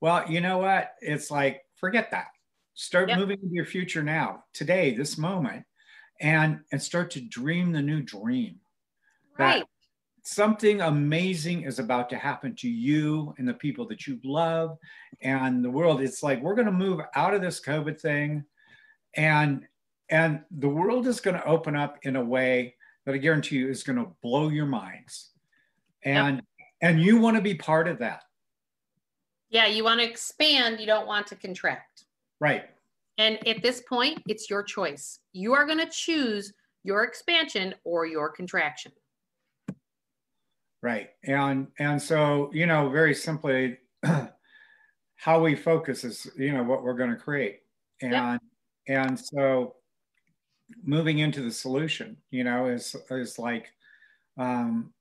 Well, 0.01 0.25
you 0.31 0.41
know 0.41 0.59
what? 0.59 0.93
It's 1.01 1.33
like, 1.33 1.63
forget 1.75 2.13
that. 2.13 2.29
Start 2.75 3.09
yep. 3.09 3.19
moving 3.19 3.41
into 3.43 3.55
your 3.55 3.67
future 3.67 4.05
now, 4.05 4.45
today, 4.55 4.95
this 4.95 5.19
moment, 5.19 5.65
and 6.21 6.61
and 6.73 6.81
start 6.81 7.11
to 7.11 7.21
dream 7.21 7.73
the 7.73 7.83
new 7.83 8.01
dream. 8.01 8.61
Right. 9.37 9.59
That 9.59 9.67
something 10.23 10.81
amazing 10.81 11.63
is 11.63 11.79
about 11.79 12.09
to 12.11 12.17
happen 12.17 12.55
to 12.55 12.69
you 12.69 13.35
and 13.39 13.49
the 13.49 13.55
people 13.55 13.87
that 13.89 14.07
you 14.07 14.19
love 14.25 14.79
and 15.23 15.65
the 15.65 15.71
world. 15.71 16.01
It's 16.01 16.23
like 16.23 16.41
we're 16.41 16.55
going 16.55 16.67
to 16.67 16.73
move 16.73 17.01
out 17.15 17.35
of 17.35 17.43
this 17.43 17.61
COVID 17.61 18.01
thing, 18.01 18.45
and 19.15 19.67
and 20.11 20.43
the 20.51 20.69
world 20.69 21.07
is 21.07 21.21
going 21.21 21.37
to 21.37 21.45
open 21.45 21.77
up 21.77 21.99
in 22.03 22.17
a 22.17 22.25
way 22.25 22.75
that 23.07 23.15
I 23.15 23.19
guarantee 23.19 23.57
you 23.57 23.69
is 23.69 23.83
going 23.83 23.99
to 23.99 24.11
blow 24.23 24.49
your 24.49 24.67
minds. 24.67 25.31
And 26.05 26.37
yep. 26.37 26.45
and 26.83 27.03
you 27.03 27.19
want 27.19 27.37
to 27.37 27.43
be 27.43 27.55
part 27.55 27.89
of 27.89 27.99
that. 27.99 28.23
Yeah, 29.51 29.67
you 29.67 29.85
want 29.85 30.01
to 30.01 30.09
expand, 30.09 30.81
you 30.81 30.87
don't 30.87 31.07
want 31.07 31.27
to 31.29 31.37
contract. 31.37 32.05
Right. 32.41 32.65
And 33.19 33.47
at 33.47 33.63
this 33.63 33.83
point, 33.89 34.23
it's 34.27 34.49
your 34.49 34.63
choice. 34.63 35.19
You 35.33 35.53
are 35.53 35.67
going 35.67 35.79
to 35.79 35.91
choose 35.91 36.53
your 36.85 37.05
expansion 37.05 37.75
or 37.85 38.07
your 38.07 38.31
contraction. 38.31 38.93
Right. 40.83 41.11
And 41.25 41.67
and 41.79 42.01
so, 42.01 42.51
you 42.55 42.67
know, 42.67 42.89
very 42.89 43.15
simply 43.15 43.79
how 45.17 45.41
we 45.41 45.55
focus 45.55 46.05
is, 46.05 46.27
you 46.37 46.53
know, 46.53 46.63
what 46.63 46.83
we're 46.83 46.95
going 46.95 47.11
to 47.11 47.17
create. 47.17 47.61
And 48.01 48.13
yep. 48.13 48.41
And 48.91 49.19
so 49.19 49.77
moving 50.83 51.21
into 51.21 51.43
the 51.43 51.51
solution, 51.53 52.17
you 52.31 52.43
know, 52.43 52.67
is 52.67 52.97
is 53.11 53.39
like 53.39 53.69
um 54.37 54.93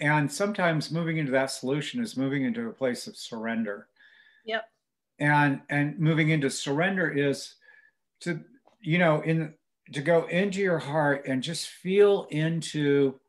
and 0.00 0.30
sometimes 0.30 0.90
moving 0.90 1.18
into 1.18 1.30
that 1.30 1.52
solution 1.52 2.02
is 2.02 2.16
moving 2.16 2.44
into 2.44 2.68
a 2.68 2.72
place 2.72 3.06
of 3.06 3.16
surrender. 3.16 3.86
Yep. 4.44 4.68
And 5.20 5.60
and 5.70 5.98
moving 5.98 6.30
into 6.30 6.50
surrender 6.50 7.08
is 7.08 7.54
to 8.20 8.40
you 8.80 8.98
know 8.98 9.20
in 9.20 9.54
to 9.92 10.02
go 10.02 10.24
into 10.24 10.60
your 10.60 10.80
heart 10.80 11.26
and 11.28 11.40
just 11.40 11.68
feel 11.68 12.26
into 12.30 13.20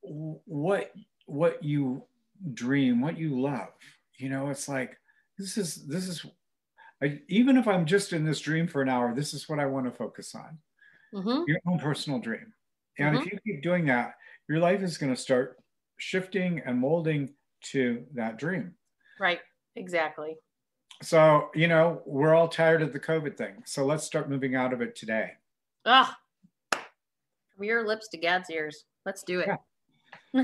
what 0.00 0.92
what 1.26 1.62
you 1.62 2.04
dream, 2.54 3.02
what 3.02 3.18
you 3.18 3.38
love. 3.38 3.68
You 4.16 4.30
know, 4.30 4.48
it's 4.48 4.66
like 4.66 4.98
this 5.38 5.58
is 5.58 5.86
this 5.86 6.08
is 6.08 6.24
I, 7.02 7.20
even 7.28 7.56
if 7.56 7.66
I'm 7.66 7.84
just 7.84 8.12
in 8.12 8.24
this 8.24 8.40
dream 8.40 8.68
for 8.68 8.80
an 8.80 8.88
hour, 8.88 9.14
this 9.14 9.34
is 9.34 9.48
what 9.48 9.58
I 9.58 9.66
want 9.66 9.86
to 9.86 9.92
focus 9.92 10.34
on. 10.34 10.58
Mm-hmm. 11.14 11.42
Your 11.46 11.58
own 11.66 11.78
personal 11.78 12.18
dream. 12.18 12.52
And 12.98 13.16
mm-hmm. 13.16 13.26
if 13.26 13.32
you 13.32 13.38
keep 13.44 13.62
doing 13.62 13.86
that, 13.86 14.14
your 14.48 14.58
life 14.58 14.82
is 14.82 14.98
going 14.98 15.14
to 15.14 15.20
start 15.20 15.58
shifting 15.98 16.62
and 16.64 16.78
molding 16.78 17.30
to 17.70 18.04
that 18.14 18.38
dream. 18.38 18.74
Right. 19.18 19.40
Exactly. 19.76 20.36
So, 21.02 21.48
you 21.54 21.68
know, 21.68 22.02
we're 22.06 22.34
all 22.34 22.48
tired 22.48 22.82
of 22.82 22.92
the 22.92 23.00
COVID 23.00 23.36
thing. 23.36 23.62
So 23.66 23.84
let's 23.84 24.04
start 24.04 24.30
moving 24.30 24.54
out 24.54 24.72
of 24.72 24.80
it 24.80 24.94
today. 24.94 25.32
Ah, 25.84 26.16
from 26.70 27.64
your 27.64 27.86
lips 27.86 28.08
to 28.08 28.18
God's 28.18 28.50
ears. 28.50 28.84
Let's 29.04 29.22
do 29.22 29.40
it. 29.40 29.48
Yeah. 29.48 29.56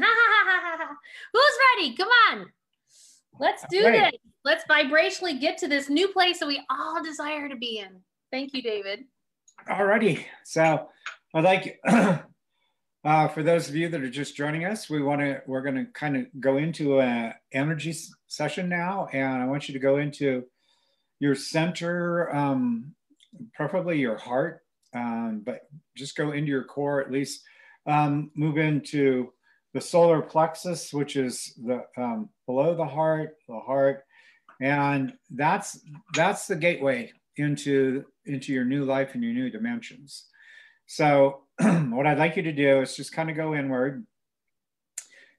Who's 1.33 1.59
ready? 1.77 1.97
Come 1.97 2.09
on. 2.31 2.47
Let's 3.40 3.64
do 3.70 3.85
right. 3.85 4.12
this. 4.12 4.20
Let's 4.44 4.64
vibrationally 4.64 5.40
get 5.40 5.59
to 5.59 5.68
this 5.68 5.88
new 5.88 6.09
place 6.09 6.40
that 6.40 6.46
we 6.46 6.61
all 6.70 7.03
desire 7.03 7.48
to 7.48 7.57
be 7.57 7.79
in. 7.79 8.01
Thank 8.31 8.55
you, 8.55 8.62
David. 8.62 9.05
Alrighty. 9.68 10.24
So 10.44 10.88
I'd 11.35 11.44
like 11.44 11.81
uh, 11.87 13.29
for 13.29 13.42
those 13.42 13.68
of 13.68 13.77
you 13.77 13.88
that 13.88 14.01
are 14.01 14.11
just 14.11 14.37
joining 14.37 14.64
us, 14.64 14.88
we 14.88 15.03
want 15.03 15.20
to 15.20 15.42
we're 15.46 15.62
going 15.62 15.74
to 15.74 15.87
kind 15.92 16.16
of 16.16 16.27
go 16.40 16.57
into 16.57 17.01
an 17.01 17.35
energy 17.53 17.94
session 18.27 18.68
now, 18.68 19.09
and 19.12 19.42
I 19.42 19.46
want 19.46 19.68
you 19.68 19.74
to 19.74 19.79
go 19.81 19.98
into 19.98 20.44
your 21.20 21.35
center, 21.35 22.35
um, 22.35 22.94
preferably 23.55 23.98
your 23.98 24.16
heart, 24.16 24.62
um, 24.94 25.42
but 25.44 25.62
just 25.96 26.16
go 26.16 26.33
into 26.33 26.48
your 26.48 26.64
core 26.64 27.01
at 27.01 27.11
least. 27.11 27.42
Um, 27.87 28.31
move 28.35 28.59
into 28.59 29.33
the 29.74 29.81
solar 29.81 30.22
plexus, 30.22 30.92
which 30.92 31.16
is 31.16 31.54
the 31.64 31.85
um, 31.96 32.28
below 32.46 32.74
the 32.74 32.87
heart, 32.87 33.37
the 33.48 33.61
heart, 33.61 34.04
and 34.61 35.12
that's 35.31 35.81
that's 36.14 36.46
the 36.46 36.57
gateway 36.57 37.12
into 37.37 38.04
into 38.26 38.52
your 38.52 38.64
new 38.64 38.85
life 38.85 39.14
and 39.14 39.22
your 39.22 39.33
new 39.33 39.50
dimensions. 39.50 40.26
So 40.87 41.42
what 41.59 42.07
I'd 42.07 42.18
like 42.18 42.37
you 42.37 42.42
to 42.42 42.52
do 42.52 42.81
is 42.81 42.96
just 42.96 43.12
kind 43.12 43.31
of 43.31 43.37
go 43.37 43.54
inward, 43.54 44.07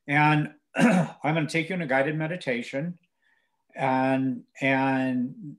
and 0.08 0.54
I'm 0.76 1.34
going 1.36 1.48
to 1.48 1.52
take 1.52 1.70
you 1.70 1.76
in 1.76 1.82
a 1.82 1.88
guided 1.88 2.16
meditation, 2.16 2.98
and 3.76 4.44
and 4.62 5.56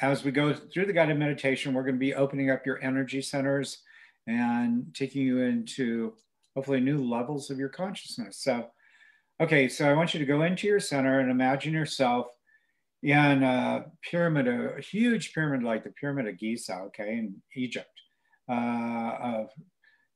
as 0.00 0.24
we 0.24 0.30
go 0.30 0.54
through 0.54 0.86
the 0.86 0.92
guided 0.92 1.18
meditation, 1.18 1.74
we're 1.74 1.82
going 1.82 1.94
to 1.94 1.98
be 1.98 2.14
opening 2.14 2.50
up 2.50 2.64
your 2.64 2.82
energy 2.82 3.20
centers 3.20 3.82
and 4.26 4.94
taking 4.94 5.22
you 5.22 5.40
into 5.40 6.14
hopefully 6.54 6.80
new 6.80 6.98
levels 6.98 7.50
of 7.50 7.58
your 7.58 7.68
consciousness. 7.68 8.38
So, 8.38 8.66
okay, 9.40 9.68
so 9.68 9.88
I 9.88 9.94
want 9.94 10.14
you 10.14 10.20
to 10.20 10.26
go 10.26 10.42
into 10.42 10.66
your 10.66 10.80
center 10.80 11.20
and 11.20 11.30
imagine 11.30 11.72
yourself 11.72 12.26
in 13.02 13.42
a 13.42 13.86
pyramid, 14.02 14.46
a 14.48 14.80
huge 14.80 15.32
pyramid 15.32 15.62
like 15.62 15.84
the 15.84 15.90
Pyramid 15.90 16.26
of 16.26 16.38
Giza, 16.38 16.74
okay, 16.86 17.12
in 17.12 17.34
Egypt, 17.56 17.88
uh, 18.48 19.16
of 19.22 19.50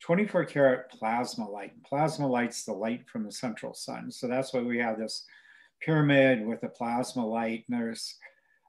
24 0.01 0.45
karat 0.45 0.91
plasma 0.91 1.49
light. 1.49 1.73
Plasma 1.83 2.27
light's 2.27 2.65
the 2.65 2.73
light 2.73 3.09
from 3.09 3.25
the 3.25 3.33
central 3.33 3.73
sun. 3.73 4.11
So 4.11 4.29
that's 4.29 4.53
why 4.53 4.61
we 4.61 4.79
have 4.79 4.99
this 4.99 5.25
pyramid 5.81 6.47
with 6.47 6.61
the 6.61 6.69
plasma 6.69 7.27
light. 7.27 7.65
And 7.69 7.81
there's 7.81 8.19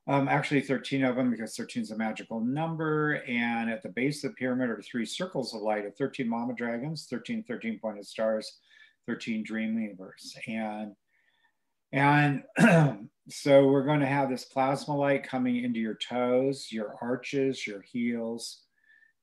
um, 0.08 0.28
actually 0.28 0.62
13 0.62 1.04
of 1.04 1.16
them 1.16 1.32
because 1.32 1.56
13 1.56 1.84
is 1.84 1.92
a 1.92 1.98
magical 1.98 2.40
number. 2.40 3.24
And 3.28 3.70
at 3.70 3.82
the 3.82 3.90
base 3.90 4.24
of 4.24 4.32
the 4.32 4.36
pyramid 4.36 4.70
are 4.70 4.82
three 4.82 5.06
circles 5.06 5.54
of 5.54 5.62
light 5.62 5.86
of 5.86 5.96
13 5.96 6.30
mama 6.30 6.54
dragons, 6.54 7.08
13 7.10 7.44
13 7.44 7.80
pointed 7.80 8.06
stars, 8.06 8.60
13 9.08 9.44
dream 9.44 9.76
weavers. 9.76 10.36
And 10.48 10.96
and 11.92 12.44
so 13.30 13.68
we're 13.68 13.86
going 13.86 14.02
to 14.02 14.06
have 14.06 14.30
this 14.30 14.46
plasma 14.46 14.96
light 14.96 15.24
coming 15.24 15.64
into 15.64 15.80
your 15.80 15.96
toes, 15.96 16.68
your 16.72 16.96
arches, 17.02 17.66
your 17.66 17.82
heels. 17.82 18.62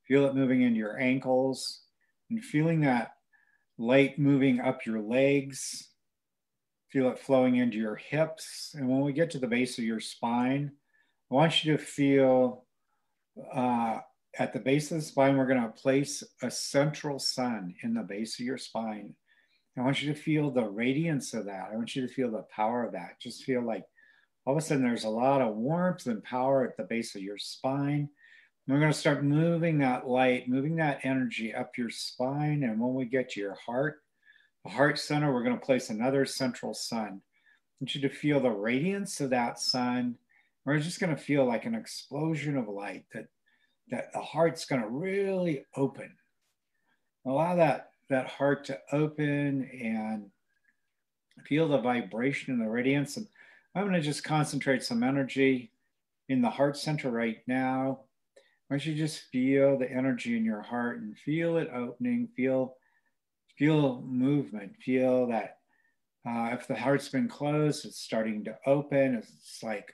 Feel 0.08 0.26
it 0.26 0.34
moving 0.34 0.62
into 0.62 0.78
your 0.78 0.98
ankles 0.98 1.82
and 2.30 2.44
feeling 2.44 2.80
that 2.80 3.12
light 3.78 4.18
moving 4.18 4.60
up 4.60 4.84
your 4.86 5.00
legs, 5.00 5.91
Feel 6.92 7.10
it 7.10 7.18
flowing 7.18 7.56
into 7.56 7.78
your 7.78 7.96
hips. 7.96 8.74
And 8.76 8.86
when 8.86 9.00
we 9.00 9.14
get 9.14 9.30
to 9.30 9.38
the 9.38 9.46
base 9.46 9.78
of 9.78 9.84
your 9.84 10.00
spine, 10.00 10.72
I 11.30 11.34
want 11.34 11.64
you 11.64 11.72
to 11.72 11.82
feel 11.82 12.66
uh, 13.52 14.00
at 14.38 14.52
the 14.52 14.60
base 14.60 14.90
of 14.90 14.98
the 14.98 15.02
spine, 15.02 15.36
we're 15.36 15.46
going 15.46 15.62
to 15.62 15.68
place 15.68 16.22
a 16.42 16.50
central 16.50 17.18
sun 17.18 17.74
in 17.82 17.94
the 17.94 18.02
base 18.02 18.38
of 18.38 18.44
your 18.44 18.58
spine. 18.58 19.14
I 19.78 19.80
want 19.80 20.02
you 20.02 20.12
to 20.12 20.18
feel 20.18 20.50
the 20.50 20.68
radiance 20.68 21.32
of 21.32 21.46
that. 21.46 21.70
I 21.72 21.76
want 21.76 21.96
you 21.96 22.06
to 22.06 22.12
feel 22.12 22.30
the 22.30 22.44
power 22.54 22.84
of 22.84 22.92
that. 22.92 23.18
Just 23.20 23.44
feel 23.44 23.62
like 23.62 23.84
all 24.44 24.52
of 24.54 24.58
a 24.58 24.60
sudden 24.60 24.82
there's 24.82 25.04
a 25.04 25.10
lot 25.10 25.40
of 25.40 25.56
warmth 25.56 26.06
and 26.06 26.22
power 26.22 26.66
at 26.66 26.76
the 26.76 26.84
base 26.84 27.14
of 27.14 27.22
your 27.22 27.38
spine. 27.38 28.10
And 28.66 28.74
we're 28.74 28.80
going 28.80 28.92
to 28.92 28.98
start 28.98 29.24
moving 29.24 29.78
that 29.78 30.06
light, 30.06 30.48
moving 30.48 30.76
that 30.76 31.00
energy 31.04 31.54
up 31.54 31.78
your 31.78 31.90
spine. 31.90 32.64
And 32.64 32.78
when 32.78 32.92
we 32.92 33.06
get 33.06 33.30
to 33.30 33.40
your 33.40 33.54
heart, 33.54 34.02
the 34.64 34.70
heart 34.70 34.98
center, 34.98 35.32
we're 35.32 35.42
going 35.42 35.58
to 35.58 35.64
place 35.64 35.90
another 35.90 36.24
central 36.24 36.74
sun. 36.74 37.20
I 37.20 37.74
want 37.80 37.94
you 37.94 38.00
to 38.02 38.08
feel 38.08 38.40
the 38.40 38.50
radiance 38.50 39.20
of 39.20 39.30
that 39.30 39.58
sun. 39.58 40.16
We're 40.64 40.78
just 40.78 41.00
going 41.00 41.14
to 41.14 41.20
feel 41.20 41.44
like 41.44 41.64
an 41.64 41.74
explosion 41.74 42.56
of 42.56 42.68
light 42.68 43.04
that, 43.12 43.26
that 43.90 44.12
the 44.12 44.20
heart's 44.20 44.64
going 44.64 44.82
to 44.82 44.88
really 44.88 45.64
open. 45.76 46.14
Allow 47.26 47.56
that, 47.56 47.90
that 48.08 48.28
heart 48.28 48.64
to 48.66 48.78
open 48.92 49.68
and 49.82 50.30
feel 51.44 51.68
the 51.68 51.78
vibration 51.78 52.54
and 52.54 52.62
the 52.62 52.70
radiance. 52.70 53.16
And 53.16 53.26
I'm 53.74 53.82
going 53.82 53.94
to 53.94 54.00
just 54.00 54.22
concentrate 54.22 54.84
some 54.84 55.02
energy 55.02 55.72
in 56.28 56.40
the 56.40 56.50
heart 56.50 56.76
center 56.76 57.10
right 57.10 57.38
now. 57.46 58.00
I 58.70 58.74
want 58.74 58.86
you 58.86 58.94
just 58.94 59.24
feel 59.32 59.78
the 59.78 59.90
energy 59.90 60.36
in 60.36 60.44
your 60.44 60.62
heart 60.62 61.00
and 61.00 61.16
feel 61.18 61.56
it 61.56 61.68
opening, 61.74 62.28
feel 62.36 62.76
feel 63.58 64.02
movement, 64.02 64.76
feel 64.84 65.26
that 65.28 65.58
uh, 66.28 66.50
if 66.52 66.66
the 66.66 66.74
heart's 66.74 67.08
been 67.08 67.28
closed, 67.28 67.84
it's 67.84 68.00
starting 68.00 68.44
to 68.44 68.56
open. 68.66 69.14
It's 69.14 69.62
like 69.62 69.92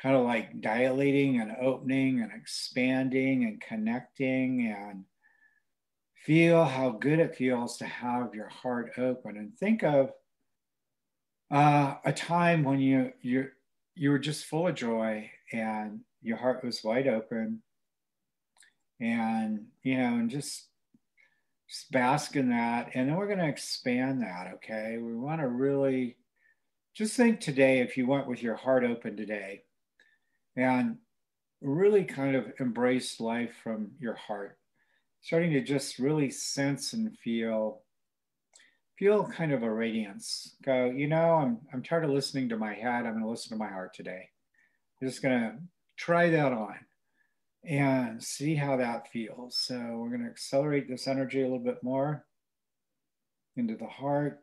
kind 0.00 0.16
of 0.16 0.24
like 0.24 0.60
dilating 0.60 1.40
and 1.40 1.54
opening 1.60 2.20
and 2.20 2.32
expanding 2.32 3.44
and 3.44 3.60
connecting 3.60 4.74
and 4.74 5.04
feel 6.24 6.64
how 6.64 6.90
good 6.90 7.18
it 7.18 7.34
feels 7.34 7.76
to 7.78 7.86
have 7.86 8.34
your 8.34 8.48
heart 8.48 8.92
open 8.98 9.36
and 9.36 9.56
think 9.56 9.82
of 9.82 10.10
uh, 11.50 11.96
a 12.04 12.12
time 12.12 12.62
when 12.62 12.78
you 12.78 13.12
you 13.20 13.48
you 13.94 14.10
were 14.10 14.18
just 14.18 14.44
full 14.44 14.68
of 14.68 14.74
joy 14.74 15.28
and 15.52 16.00
your 16.22 16.36
heart 16.36 16.64
was 16.64 16.84
wide 16.84 17.08
open 17.08 17.62
and 19.00 19.66
you 19.82 19.96
know 19.96 20.14
and 20.14 20.30
just 20.30 20.69
bask 21.90 22.36
in 22.36 22.50
that 22.50 22.90
and 22.94 23.08
then 23.08 23.16
we're 23.16 23.26
going 23.26 23.38
to 23.38 23.48
expand 23.48 24.22
that 24.22 24.52
okay? 24.54 24.98
We 25.00 25.14
want 25.14 25.40
to 25.40 25.48
really 25.48 26.16
just 26.94 27.16
think 27.16 27.40
today 27.40 27.80
if 27.80 27.96
you 27.96 28.06
went 28.06 28.26
with 28.26 28.42
your 28.42 28.56
heart 28.56 28.84
open 28.84 29.16
today 29.16 29.62
and 30.56 30.96
really 31.62 32.04
kind 32.04 32.34
of 32.34 32.52
embrace 32.58 33.20
life 33.20 33.54
from 33.62 33.92
your 34.00 34.14
heart 34.14 34.58
starting 35.22 35.52
to 35.52 35.60
just 35.60 35.98
really 35.98 36.30
sense 36.30 36.92
and 36.92 37.16
feel 37.18 37.82
feel 38.98 39.26
kind 39.26 39.52
of 39.52 39.62
a 39.62 39.72
radiance. 39.72 40.56
Go 40.64 40.86
you 40.86 41.06
know 41.06 41.34
i'm, 41.34 41.60
I'm 41.72 41.82
tired 41.82 42.04
of 42.04 42.10
listening 42.10 42.48
to 42.48 42.56
my 42.56 42.74
head. 42.74 43.06
I'm 43.06 43.12
going 43.12 43.22
to 43.22 43.30
listen 43.30 43.50
to 43.50 43.62
my 43.62 43.70
heart 43.70 43.94
today. 43.94 44.28
I'm 45.00 45.08
just 45.08 45.22
going 45.22 45.40
to 45.40 45.54
try 45.96 46.30
that 46.30 46.52
on 46.52 46.74
and 47.64 48.22
see 48.22 48.54
how 48.54 48.76
that 48.76 49.10
feels 49.12 49.56
so 49.56 49.74
we're 49.98 50.08
going 50.08 50.24
to 50.24 50.30
accelerate 50.30 50.88
this 50.88 51.06
energy 51.06 51.40
a 51.40 51.44
little 51.44 51.58
bit 51.58 51.82
more 51.82 52.24
into 53.56 53.76
the 53.76 53.86
heart 53.86 54.40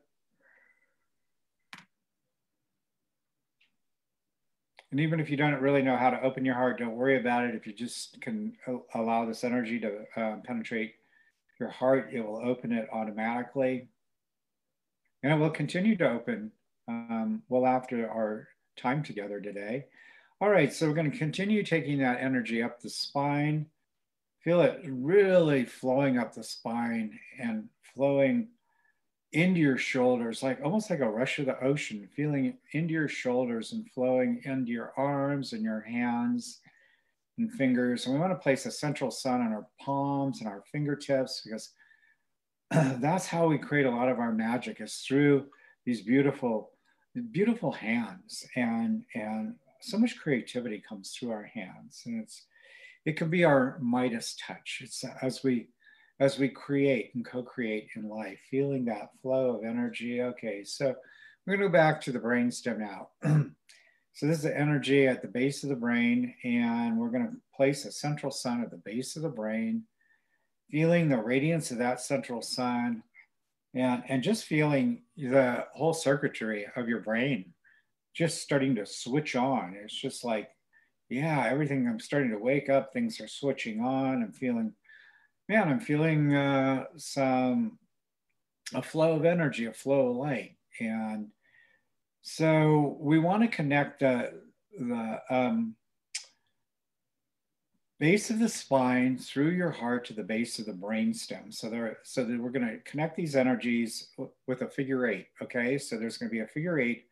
And 4.91 5.01
even 5.01 5.19
if 5.19 5.29
you 5.29 5.35
don't 5.35 5.61
really 5.61 5.81
know 5.81 5.97
how 5.97 6.09
to 6.09 6.21
open 6.21 6.45
your 6.45 6.55
heart, 6.55 6.79
don't 6.79 6.95
worry 6.95 7.19
about 7.19 7.43
it. 7.43 7.55
If 7.55 7.67
you 7.67 7.73
just 7.73 8.21
can 8.21 8.53
allow 8.93 9.25
this 9.25 9.43
energy 9.43 9.79
to 9.81 10.05
uh, 10.15 10.35
penetrate 10.45 10.95
your 11.59 11.69
heart, 11.69 12.09
it 12.13 12.21
will 12.21 12.41
open 12.43 12.71
it 12.71 12.87
automatically. 12.91 13.89
And 15.23 15.33
it 15.33 15.35
will 15.35 15.49
continue 15.49 15.97
to 15.97 16.09
open 16.09 16.51
um, 16.87 17.43
well 17.49 17.65
after 17.65 18.09
our 18.09 18.47
time 18.77 19.03
together 19.03 19.41
today. 19.41 19.87
All 20.39 20.49
right, 20.49 20.71
so 20.71 20.87
we're 20.87 20.93
going 20.93 21.09
to 21.09 21.17
continue 21.17 21.63
taking 21.63 21.97
that 21.97 22.21
energy 22.21 22.61
up 22.61 22.79
the 22.79 22.91
spine. 22.91 23.65
Feel 24.43 24.61
it 24.61 24.79
really 24.85 25.65
flowing 25.65 26.19
up 26.19 26.31
the 26.31 26.43
spine 26.43 27.17
and 27.39 27.67
flowing 27.95 28.49
into 29.31 29.59
your 29.59 29.79
shoulders, 29.79 30.43
like 30.43 30.59
almost 30.63 30.91
like 30.91 30.99
a 30.99 31.09
rush 31.09 31.39
of 31.39 31.47
the 31.47 31.59
ocean, 31.63 32.07
feeling 32.15 32.55
into 32.73 32.93
your 32.93 33.07
shoulders 33.07 33.73
and 33.73 33.89
flowing 33.89 34.39
into 34.43 34.71
your 34.71 34.93
arms 34.95 35.53
and 35.53 35.63
your 35.63 35.81
hands 35.81 36.59
and 37.39 37.51
fingers. 37.53 38.05
And 38.05 38.13
we 38.13 38.21
want 38.21 38.31
to 38.31 38.37
place 38.37 38.67
a 38.67 38.71
central 38.71 39.09
sun 39.09 39.41
on 39.41 39.53
our 39.53 39.65
palms 39.81 40.39
and 40.39 40.47
our 40.47 40.63
fingertips 40.71 41.41
because 41.43 41.71
that's 43.01 43.25
how 43.25 43.47
we 43.47 43.57
create 43.57 43.87
a 43.87 43.91
lot 43.91 44.07
of 44.07 44.19
our 44.19 44.31
magic 44.31 44.81
is 44.81 44.97
through 44.97 45.47
these 45.83 46.01
beautiful, 46.01 46.73
beautiful 47.31 47.71
hands. 47.71 48.45
And, 48.55 49.03
and 49.15 49.55
so 49.81 49.97
much 49.97 50.19
creativity 50.19 50.81
comes 50.87 51.11
through 51.11 51.31
our 51.31 51.43
hands. 51.43 52.03
And 52.05 52.23
it's, 52.23 52.45
it 53.05 53.17
can 53.17 53.29
be 53.29 53.43
our 53.43 53.77
Midas 53.81 54.35
touch. 54.35 54.81
It's 54.83 55.03
uh, 55.03 55.13
as 55.21 55.43
we 55.43 55.69
as 56.19 56.39
we 56.39 56.49
create 56.49 57.11
and 57.13 57.23
co-create 57.23 57.89
in 57.95 58.09
life, 58.09 58.39
feeling 58.49 58.85
that 58.85 59.11
flow 59.21 59.55
of 59.55 59.63
energy. 59.63 60.21
Okay, 60.21 60.63
so 60.63 60.95
we're 61.45 61.55
gonna 61.55 61.67
go 61.67 61.71
back 61.71 62.01
to 62.01 62.11
the 62.11 62.19
brainstem 62.19 62.79
now. 62.79 63.09
so 64.13 64.25
this 64.25 64.37
is 64.37 64.43
the 64.43 64.57
energy 64.57 65.07
at 65.07 65.21
the 65.21 65.27
base 65.27 65.63
of 65.63 65.69
the 65.69 65.75
brain, 65.75 66.33
and 66.43 66.97
we're 66.97 67.11
gonna 67.11 67.33
place 67.55 67.85
a 67.85 67.91
central 67.91 68.31
sun 68.31 68.61
at 68.61 68.71
the 68.71 68.77
base 68.77 69.15
of 69.15 69.21
the 69.21 69.29
brain, 69.29 69.83
feeling 70.71 71.07
the 71.07 71.17
radiance 71.17 71.69
of 71.69 71.77
that 71.77 72.01
central 72.01 72.41
sun, 72.41 73.03
and, 73.75 74.03
and 74.07 74.23
just 74.23 74.45
feeling 74.45 75.03
the 75.15 75.65
whole 75.73 75.93
circuitry 75.93 76.65
of 76.75 76.89
your 76.89 77.01
brain 77.01 77.53
just 78.17 78.41
starting 78.41 78.73
to 78.75 78.85
switch 78.85 79.35
on. 79.35 79.77
It's 79.79 79.93
just 79.93 80.23
like, 80.23 80.49
yeah, 81.07 81.45
everything, 81.47 81.87
I'm 81.87 81.99
starting 81.99 82.31
to 82.31 82.39
wake 82.39 82.67
up, 82.67 82.91
things 82.91 83.21
are 83.21 83.27
switching 83.27 83.79
on, 83.79 84.23
I'm 84.23 84.31
feeling 84.31 84.73
man, 85.47 85.69
I'm 85.69 85.79
feeling 85.79 86.35
uh, 86.35 86.85
some 86.97 87.77
a 88.73 88.81
flow 88.81 89.15
of 89.15 89.23
energy, 89.23 89.65
a 89.65 89.73
flow 89.73 90.09
of 90.09 90.17
light, 90.17 90.57
and 90.79 91.27
so 92.21 92.97
we 92.99 93.19
want 93.19 93.43
to 93.43 93.47
connect 93.47 94.01
the 94.01 94.41
the 94.77 95.21
um, 95.29 95.75
base 97.99 98.29
of 98.29 98.39
the 98.39 98.49
spine 98.49 99.17
through 99.17 99.51
your 99.51 99.71
heart 99.71 100.05
to 100.05 100.13
the 100.13 100.23
base 100.23 100.59
of 100.59 100.65
the 100.65 100.73
brain 100.73 101.13
stem. 101.13 101.51
So 101.51 101.69
there, 101.69 101.97
so 102.03 102.25
that 102.25 102.39
we're 102.39 102.51
going 102.51 102.67
to 102.67 102.79
connect 102.79 103.15
these 103.15 103.35
energies 103.35 104.09
with 104.47 104.61
a 104.61 104.67
figure 104.67 105.07
eight. 105.07 105.27
Okay, 105.41 105.77
so 105.77 105.97
there's 105.97 106.17
going 106.17 106.29
to 106.29 106.33
be 106.33 106.41
a 106.41 106.47
figure 106.47 106.79
eight 106.79 107.05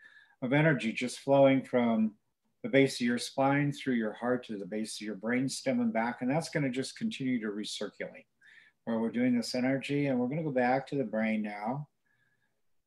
of 0.46 0.54
energy 0.54 0.94
just 0.94 1.20
flowing 1.20 1.64
from 1.64 2.14
the 2.64 2.70
base 2.70 2.96
of 2.96 3.06
your 3.06 3.18
spine 3.18 3.72
through 3.72 3.94
your 3.94 4.14
heart 4.14 4.46
to 4.46 4.58
the 4.58 4.66
base 4.66 5.00
of 5.00 5.06
your 5.06 5.16
brain 5.16 5.48
stem 5.48 5.82
and 5.82 5.94
back. 5.94 6.22
And 6.22 6.32
that's 6.32 6.50
going 6.50 6.64
to 6.64 6.70
just 6.70 6.98
continue 6.98 7.40
to 7.42 7.48
recirculate 7.48 8.26
where 8.86 9.00
we're 9.00 9.12
doing 9.12 9.36
this 9.36 9.54
energy. 9.54 10.08
And 10.08 10.20
we're 10.20 10.28
going 10.28 10.40
to 10.40 10.44
go 10.44 10.52
back 10.52 10.88
to 10.88 10.96
the 10.96 11.04
brain 11.04 11.44
now. 11.44 11.88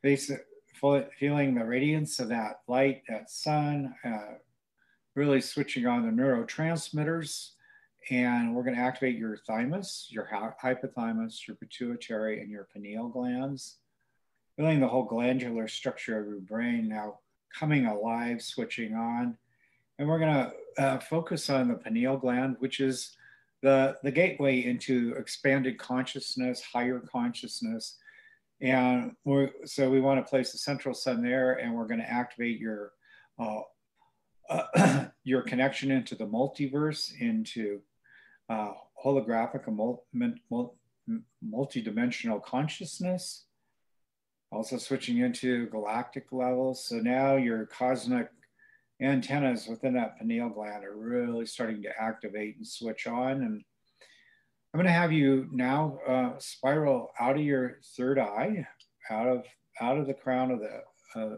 Feeling 0.02 1.54
the 1.54 1.64
radiance 1.64 2.18
of 2.18 2.28
that 2.28 2.60
light, 2.66 3.02
that 3.08 3.30
sun, 3.30 3.94
uh, 4.04 4.38
really 5.14 5.40
switching 5.40 5.86
on 5.86 6.04
the 6.04 6.22
neurotransmitters. 6.22 7.50
And 8.10 8.54
we're 8.54 8.62
going 8.62 8.76
to 8.76 8.82
activate 8.82 9.16
your 9.16 9.36
thymus, 9.36 10.08
your 10.10 10.28
hypothalamus, 10.62 11.46
your 11.46 11.56
pituitary, 11.56 12.40
and 12.40 12.50
your 12.50 12.68
pineal 12.72 13.08
glands. 13.08 13.76
Feeling 14.56 14.80
the 14.80 14.88
whole 14.88 15.04
glandular 15.04 15.68
structure 15.68 16.18
of 16.18 16.26
your 16.26 16.40
brain 16.40 16.88
now 16.88 17.18
coming 17.56 17.86
alive, 17.86 18.42
switching 18.42 18.94
on. 18.94 19.36
And 19.98 20.08
we're 20.08 20.18
going 20.18 20.34
to 20.34 20.82
uh, 20.82 20.98
focus 21.00 21.50
on 21.50 21.68
the 21.68 21.74
pineal 21.74 22.16
gland, 22.16 22.56
which 22.60 22.80
is 22.80 23.16
the, 23.62 23.96
the 24.02 24.10
gateway 24.10 24.64
into 24.64 25.14
expanded 25.18 25.78
consciousness, 25.78 26.62
higher 26.62 27.00
consciousness. 27.00 27.96
And 28.60 29.12
so 29.64 29.90
we 29.90 30.00
want 30.00 30.24
to 30.24 30.28
place 30.28 30.52
the 30.52 30.58
central 30.58 30.94
sun 30.94 31.22
there 31.22 31.54
and 31.54 31.74
we're 31.74 31.86
going 31.86 32.00
to 32.00 32.10
activate 32.10 32.58
your, 32.58 32.92
uh, 33.38 33.60
uh, 34.48 35.06
your 35.24 35.42
connection 35.42 35.90
into 35.90 36.14
the 36.14 36.26
multiverse, 36.26 37.12
into 37.20 37.80
uh, 38.48 38.72
holographic 39.04 39.66
and 39.66 40.40
multi-dimensional 41.42 42.40
consciousness. 42.40 43.44
Also 44.50 44.78
switching 44.78 45.18
into 45.18 45.66
galactic 45.66 46.26
levels. 46.32 46.84
So 46.84 46.96
now 46.96 47.36
your 47.36 47.66
cosmic 47.66 48.30
antennas 49.00 49.68
within 49.68 49.94
that 49.94 50.18
pineal 50.18 50.48
gland 50.48 50.84
are 50.84 50.96
really 50.96 51.46
starting 51.46 51.82
to 51.82 52.00
activate 52.00 52.56
and 52.56 52.66
switch 52.66 53.06
on. 53.06 53.42
And 53.42 53.62
I'm 54.72 54.78
going 54.78 54.86
to 54.86 54.92
have 54.92 55.12
you 55.12 55.48
now 55.52 55.98
uh, 56.06 56.32
spiral 56.38 57.10
out 57.18 57.36
of 57.36 57.42
your 57.42 57.78
third 57.96 58.18
eye, 58.18 58.66
out 59.10 59.28
of 59.28 59.44
out 59.80 59.98
of 59.98 60.06
the 60.06 60.14
crown 60.14 60.50
of 60.50 60.60
the 60.60 60.82
uh, 61.16 61.36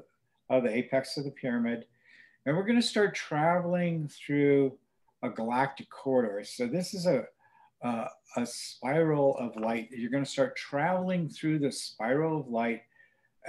of 0.49 0.65
the 0.65 0.75
apex 0.75 1.17
of 1.17 1.25
the 1.25 1.31
pyramid, 1.31 1.85
and 2.45 2.57
we're 2.57 2.67
going 2.67 2.81
to 2.81 2.87
start 2.87 3.15
traveling 3.15 4.09
through 4.09 4.77
a 5.23 5.31
galactic 5.31 5.89
corridor. 5.91 6.43
So 6.45 6.67
this 6.67 6.93
is 6.93 7.07
a 7.07 7.25
uh, 7.85 8.07
a 8.37 8.47
spiral 8.47 9.37
of 9.39 9.57
light. 9.57 9.89
You're 9.91 10.11
going 10.11 10.25
to 10.25 10.31
start 10.31 10.57
traveling 10.57 11.29
through 11.29 11.61
the 11.61 11.73
spiral 11.73 12.41
of 12.41 12.49
light 12.49 12.83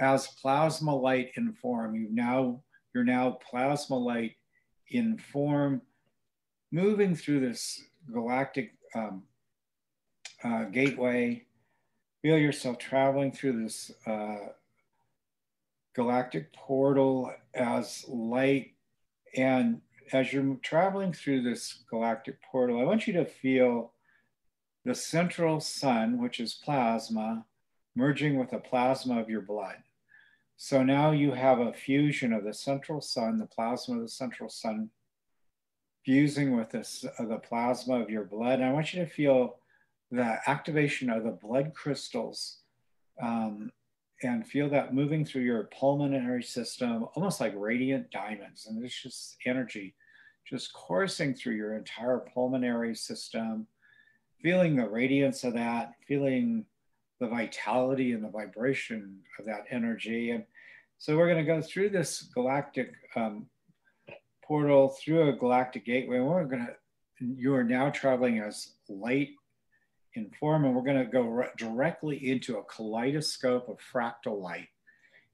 as 0.02 0.26
plasma 0.26 0.94
light 0.94 1.30
in 1.36 1.52
form. 1.52 1.94
You've 1.94 2.10
now 2.10 2.60
you're 2.92 3.04
now 3.04 3.38
plasma 3.48 3.96
light 3.96 4.32
in 4.90 5.16
form, 5.16 5.80
moving 6.72 7.14
through 7.14 7.40
this 7.40 7.80
galactic 8.12 8.74
um, 8.94 9.22
uh, 10.44 10.64
gateway. 10.64 11.46
Feel 12.20 12.36
yourself 12.36 12.78
traveling 12.78 13.32
through 13.32 13.62
this 13.62 13.92
uh, 14.06 14.48
galactic 15.94 16.52
portal 16.52 17.32
as 17.54 18.04
light. 18.08 18.74
And 19.36 19.80
as 20.12 20.32
you're 20.32 20.56
traveling 20.62 21.12
through 21.12 21.42
this 21.42 21.84
galactic 21.88 22.42
portal, 22.42 22.80
I 22.80 22.84
want 22.84 23.06
you 23.06 23.12
to 23.14 23.24
feel 23.24 23.92
the 24.84 24.94
central 24.94 25.60
sun, 25.60 26.20
which 26.20 26.40
is 26.40 26.60
plasma, 26.62 27.46
merging 27.94 28.36
with 28.38 28.50
the 28.50 28.58
plasma 28.58 29.20
of 29.20 29.30
your 29.30 29.42
blood. 29.42 29.76
So 30.56 30.82
now 30.82 31.10
you 31.10 31.32
have 31.32 31.58
a 31.58 31.72
fusion 31.72 32.32
of 32.32 32.44
the 32.44 32.54
central 32.54 33.00
sun, 33.00 33.38
the 33.38 33.46
plasma 33.46 33.96
of 33.96 34.02
the 34.02 34.08
central 34.08 34.48
sun, 34.48 34.90
fusing 36.04 36.56
with 36.56 36.70
this, 36.70 37.04
uh, 37.18 37.24
the 37.24 37.38
plasma 37.38 38.00
of 38.00 38.10
your 38.10 38.24
blood. 38.24 38.60
And 38.60 38.64
I 38.64 38.72
want 38.72 38.94
you 38.94 39.04
to 39.04 39.10
feel 39.10 39.58
the 40.10 40.38
activation 40.46 41.10
of 41.10 41.24
the 41.24 41.30
blood 41.30 41.72
crystals 41.74 42.58
um, 43.20 43.72
and 44.22 44.46
feel 44.46 44.68
that 44.70 44.94
moving 44.94 45.24
through 45.24 45.42
your 45.42 45.64
pulmonary 45.64 46.42
system, 46.42 47.06
almost 47.14 47.40
like 47.40 47.54
radiant 47.56 48.10
diamonds. 48.10 48.66
And 48.66 48.84
it's 48.84 49.02
just 49.02 49.36
energy 49.44 49.94
just 50.44 50.72
coursing 50.72 51.34
through 51.34 51.54
your 51.54 51.76
entire 51.76 52.18
pulmonary 52.18 52.94
system, 52.94 53.66
feeling 54.42 54.76
the 54.76 54.88
radiance 54.88 55.44
of 55.44 55.54
that, 55.54 55.94
feeling 56.06 56.66
the 57.22 57.28
vitality 57.28 58.12
and 58.12 58.24
the 58.24 58.28
vibration 58.28 59.20
of 59.38 59.46
that 59.46 59.64
energy. 59.70 60.30
And 60.30 60.44
so 60.98 61.16
we're 61.16 61.32
going 61.32 61.44
to 61.44 61.52
go 61.52 61.62
through 61.62 61.90
this 61.90 62.22
galactic 62.34 62.92
um, 63.14 63.46
portal 64.44 64.96
through 65.02 65.28
a 65.28 65.36
galactic 65.36 65.86
gateway. 65.86 66.18
We're 66.18 66.44
going 66.44 66.66
to, 66.66 66.74
you 67.24 67.54
are 67.54 67.64
now 67.64 67.90
traveling 67.90 68.40
as 68.40 68.74
light 68.88 69.30
in 70.14 70.30
form, 70.38 70.64
and 70.64 70.74
we're 70.74 70.82
going 70.82 71.04
to 71.04 71.10
go 71.10 71.22
re- 71.22 71.48
directly 71.56 72.28
into 72.28 72.58
a 72.58 72.64
kaleidoscope 72.64 73.68
of 73.68 73.78
fractal 73.92 74.40
light. 74.40 74.68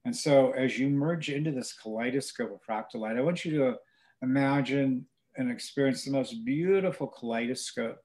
And 0.04 0.14
so, 0.14 0.52
as 0.52 0.78
you 0.78 0.88
merge 0.88 1.30
into 1.30 1.50
this 1.50 1.72
kaleidoscope 1.72 2.52
of 2.52 2.60
fractal 2.68 3.00
light, 3.00 3.16
I 3.16 3.22
want 3.22 3.44
you 3.44 3.58
to 3.58 3.76
imagine 4.22 5.06
and 5.36 5.50
experience 5.50 6.04
the 6.04 6.12
most 6.12 6.44
beautiful 6.44 7.06
kaleidoscope, 7.06 7.98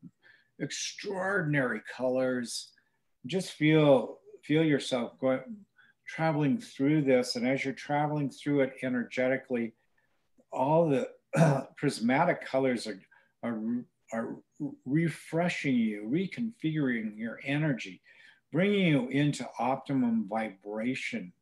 extraordinary 0.60 1.82
colors. 1.96 2.73
Just 3.26 3.52
feel 3.52 4.20
feel 4.44 4.64
yourself 4.64 5.18
going 5.20 5.42
traveling 6.08 6.60
through 6.60 7.02
this, 7.02 7.36
and 7.36 7.48
as 7.48 7.64
you're 7.64 7.74
traveling 7.74 8.30
through 8.30 8.62
it 8.62 8.74
energetically, 8.84 9.74
all 10.52 10.90
the 10.90 11.10
prismatic 11.78 12.46
colors 12.46 12.88
are, 12.88 13.00
are, 13.42 13.60
are 14.12 14.36
refreshing 14.86 15.76
you, 15.76 16.04
reconfiguring 16.04 17.18
your 17.18 17.40
energy, 17.44 18.02
bringing 18.52 18.88
you 18.88 19.08
into 19.10 19.48
optimum 19.58 20.28
vibration, 20.30 21.34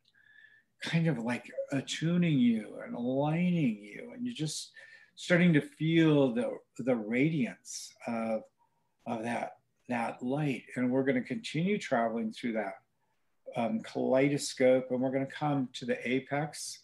kind 0.84 1.08
of 1.08 1.20
like 1.20 1.52
attuning 1.72 2.40
you 2.40 2.80
and 2.86 2.96
aligning 2.96 3.78
you. 3.82 4.12
And 4.14 4.26
you're 4.26 4.34
just 4.34 4.72
starting 5.16 5.54
to 5.54 5.62
feel 5.62 6.34
the, 6.34 6.58
the 6.80 6.96
radiance 6.96 7.94
of, 8.08 8.42
of 9.06 9.24
that, 9.24 9.58
that 9.92 10.22
light. 10.24 10.64
And 10.76 10.90
we're 10.90 11.04
going 11.04 11.22
to 11.22 11.28
continue 11.28 11.78
traveling 11.78 12.32
through 12.32 12.54
that 12.54 12.76
um, 13.56 13.82
kaleidoscope, 13.82 14.88
and 14.90 15.02
we're 15.02 15.12
going 15.12 15.26
to 15.26 15.32
come 15.32 15.70
to 15.74 15.86
the 15.86 16.10
apex 16.10 16.80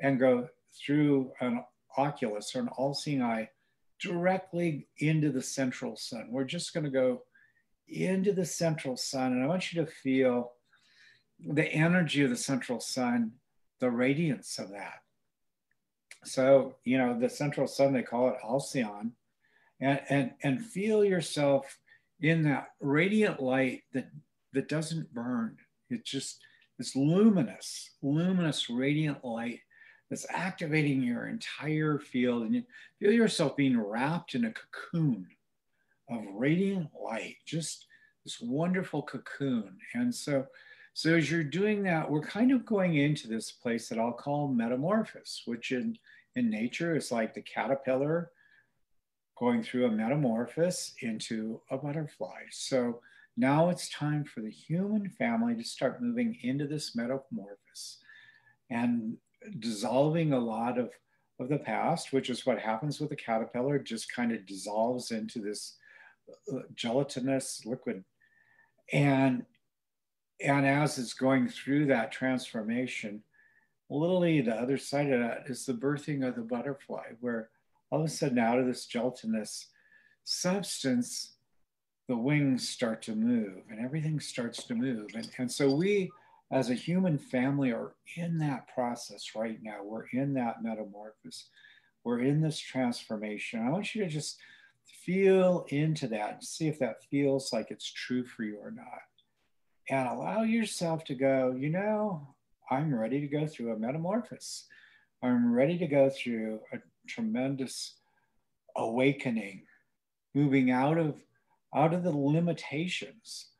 and 0.00 0.18
go 0.18 0.48
through 0.74 1.32
an 1.40 1.64
oculus 1.96 2.54
or 2.54 2.60
an 2.60 2.68
all 2.76 2.94
seeing 2.94 3.22
eye 3.22 3.48
directly 4.00 4.86
into 4.98 5.30
the 5.30 5.42
central 5.42 5.96
sun. 5.96 6.28
We're 6.30 6.44
just 6.44 6.74
going 6.74 6.84
to 6.84 6.90
go 6.90 7.22
into 7.88 8.32
the 8.32 8.44
central 8.44 8.96
sun, 8.96 9.32
and 9.32 9.42
I 9.42 9.46
want 9.46 9.72
you 9.72 9.84
to 9.84 9.90
feel 9.90 10.52
the 11.38 11.66
energy 11.66 12.22
of 12.22 12.30
the 12.30 12.36
central 12.36 12.80
sun, 12.80 13.32
the 13.78 13.90
radiance 13.90 14.58
of 14.58 14.70
that. 14.70 15.02
So, 16.24 16.76
you 16.84 16.98
know, 16.98 17.18
the 17.18 17.28
central 17.28 17.66
sun, 17.66 17.92
they 17.92 18.02
call 18.02 18.30
it 18.30 18.36
Alcyon, 18.42 19.12
and, 19.80 20.00
and, 20.08 20.30
and 20.42 20.64
feel 20.64 21.04
yourself 21.04 21.78
in 22.20 22.42
that 22.44 22.68
radiant 22.80 23.40
light 23.40 23.82
that, 23.92 24.08
that 24.52 24.68
doesn't 24.68 25.12
burn. 25.12 25.56
It's 25.90 26.10
just 26.10 26.40
this 26.78 26.96
luminous, 26.96 27.90
luminous, 28.02 28.68
radiant 28.68 29.24
light 29.24 29.60
that's 30.10 30.26
activating 30.30 31.02
your 31.02 31.26
entire 31.26 31.98
field. 31.98 32.42
And 32.44 32.54
you 32.54 32.62
feel 33.00 33.12
yourself 33.12 33.56
being 33.56 33.78
wrapped 33.78 34.34
in 34.34 34.44
a 34.44 34.52
cocoon 34.52 35.26
of 36.10 36.22
radiant 36.34 36.90
light, 36.98 37.36
just 37.44 37.86
this 38.24 38.40
wonderful 38.40 39.02
cocoon. 39.02 39.76
And 39.94 40.14
so, 40.14 40.46
so 40.94 41.14
as 41.14 41.30
you're 41.30 41.44
doing 41.44 41.82
that, 41.84 42.10
we're 42.10 42.20
kind 42.22 42.52
of 42.52 42.64
going 42.64 42.96
into 42.96 43.28
this 43.28 43.50
place 43.50 43.88
that 43.88 43.98
I'll 43.98 44.12
call 44.12 44.48
metamorphosis, 44.48 45.42
which 45.46 45.72
in, 45.72 45.98
in 46.36 46.50
nature 46.50 46.96
is 46.96 47.10
like 47.10 47.34
the 47.34 47.42
caterpillar 47.42 48.30
going 49.38 49.62
through 49.62 49.86
a 49.86 49.90
metamorphosis 49.90 50.94
into 51.02 51.60
a 51.70 51.76
butterfly. 51.76 52.42
So 52.50 53.00
now 53.36 53.68
it's 53.68 53.88
time 53.90 54.24
for 54.24 54.40
the 54.40 54.50
human 54.50 55.10
family 55.10 55.54
to 55.54 55.64
start 55.64 56.02
moving 56.02 56.38
into 56.42 56.66
this 56.66 56.96
metamorphosis 56.96 57.98
and 58.70 59.16
dissolving 59.58 60.32
a 60.32 60.38
lot 60.38 60.78
of, 60.78 60.90
of 61.38 61.48
the 61.48 61.58
past, 61.58 62.12
which 62.12 62.30
is 62.30 62.46
what 62.46 62.58
happens 62.58 62.98
with 62.98 63.10
the 63.10 63.16
caterpillar, 63.16 63.78
just 63.78 64.12
kind 64.12 64.32
of 64.32 64.46
dissolves 64.46 65.10
into 65.10 65.40
this 65.40 65.76
uh, 66.52 66.60
gelatinous 66.74 67.64
liquid. 67.66 68.04
And, 68.92 69.44
and 70.40 70.66
as 70.66 70.98
it's 70.98 71.12
going 71.12 71.48
through 71.48 71.86
that 71.86 72.10
transformation, 72.10 73.22
literally 73.90 74.40
the 74.40 74.54
other 74.54 74.78
side 74.78 75.12
of 75.12 75.20
that 75.20 75.42
is 75.46 75.66
the 75.66 75.74
birthing 75.74 76.26
of 76.26 76.36
the 76.36 76.42
butterfly, 76.42 77.04
where 77.20 77.50
all 77.90 78.00
of 78.00 78.06
a 78.06 78.08
sudden 78.08 78.38
out 78.38 78.58
of 78.58 78.66
this 78.66 78.86
gelatinous 78.86 79.68
substance, 80.24 81.36
the 82.08 82.16
wings 82.16 82.68
start 82.68 83.02
to 83.02 83.14
move 83.14 83.62
and 83.70 83.84
everything 83.84 84.20
starts 84.20 84.64
to 84.64 84.74
move. 84.74 85.10
And, 85.14 85.28
and 85.38 85.50
so 85.50 85.74
we, 85.74 86.10
as 86.50 86.70
a 86.70 86.74
human 86.74 87.18
family, 87.18 87.72
are 87.72 87.94
in 88.16 88.38
that 88.38 88.68
process 88.72 89.34
right 89.34 89.58
now. 89.62 89.78
We're 89.82 90.06
in 90.12 90.34
that 90.34 90.62
metamorphosis. 90.62 91.48
We're 92.04 92.20
in 92.20 92.40
this 92.40 92.58
transformation. 92.58 93.66
I 93.66 93.70
want 93.70 93.94
you 93.94 94.04
to 94.04 94.10
just 94.10 94.38
feel 94.84 95.66
into 95.70 96.06
that 96.08 96.34
and 96.34 96.44
see 96.44 96.68
if 96.68 96.78
that 96.78 97.02
feels 97.10 97.52
like 97.52 97.70
it's 97.70 97.92
true 97.92 98.24
for 98.24 98.44
you 98.44 98.58
or 98.58 98.70
not. 98.70 99.02
And 99.88 100.08
allow 100.08 100.42
yourself 100.42 101.04
to 101.04 101.14
go, 101.14 101.54
you 101.56 101.70
know, 101.70 102.34
I'm 102.70 102.94
ready 102.94 103.20
to 103.20 103.26
go 103.26 103.46
through 103.46 103.72
a 103.72 103.78
metamorphosis. 103.78 104.66
I'm 105.22 105.52
ready 105.52 105.78
to 105.78 105.86
go 105.86 106.10
through 106.10 106.60
a 106.72 106.78
tremendous 107.06 107.96
awakening, 108.76 109.62
moving 110.34 110.70
out 110.70 110.98
of 110.98 111.14
out 111.74 111.92
of 111.92 112.02
the 112.02 112.16
limitations 112.16 113.50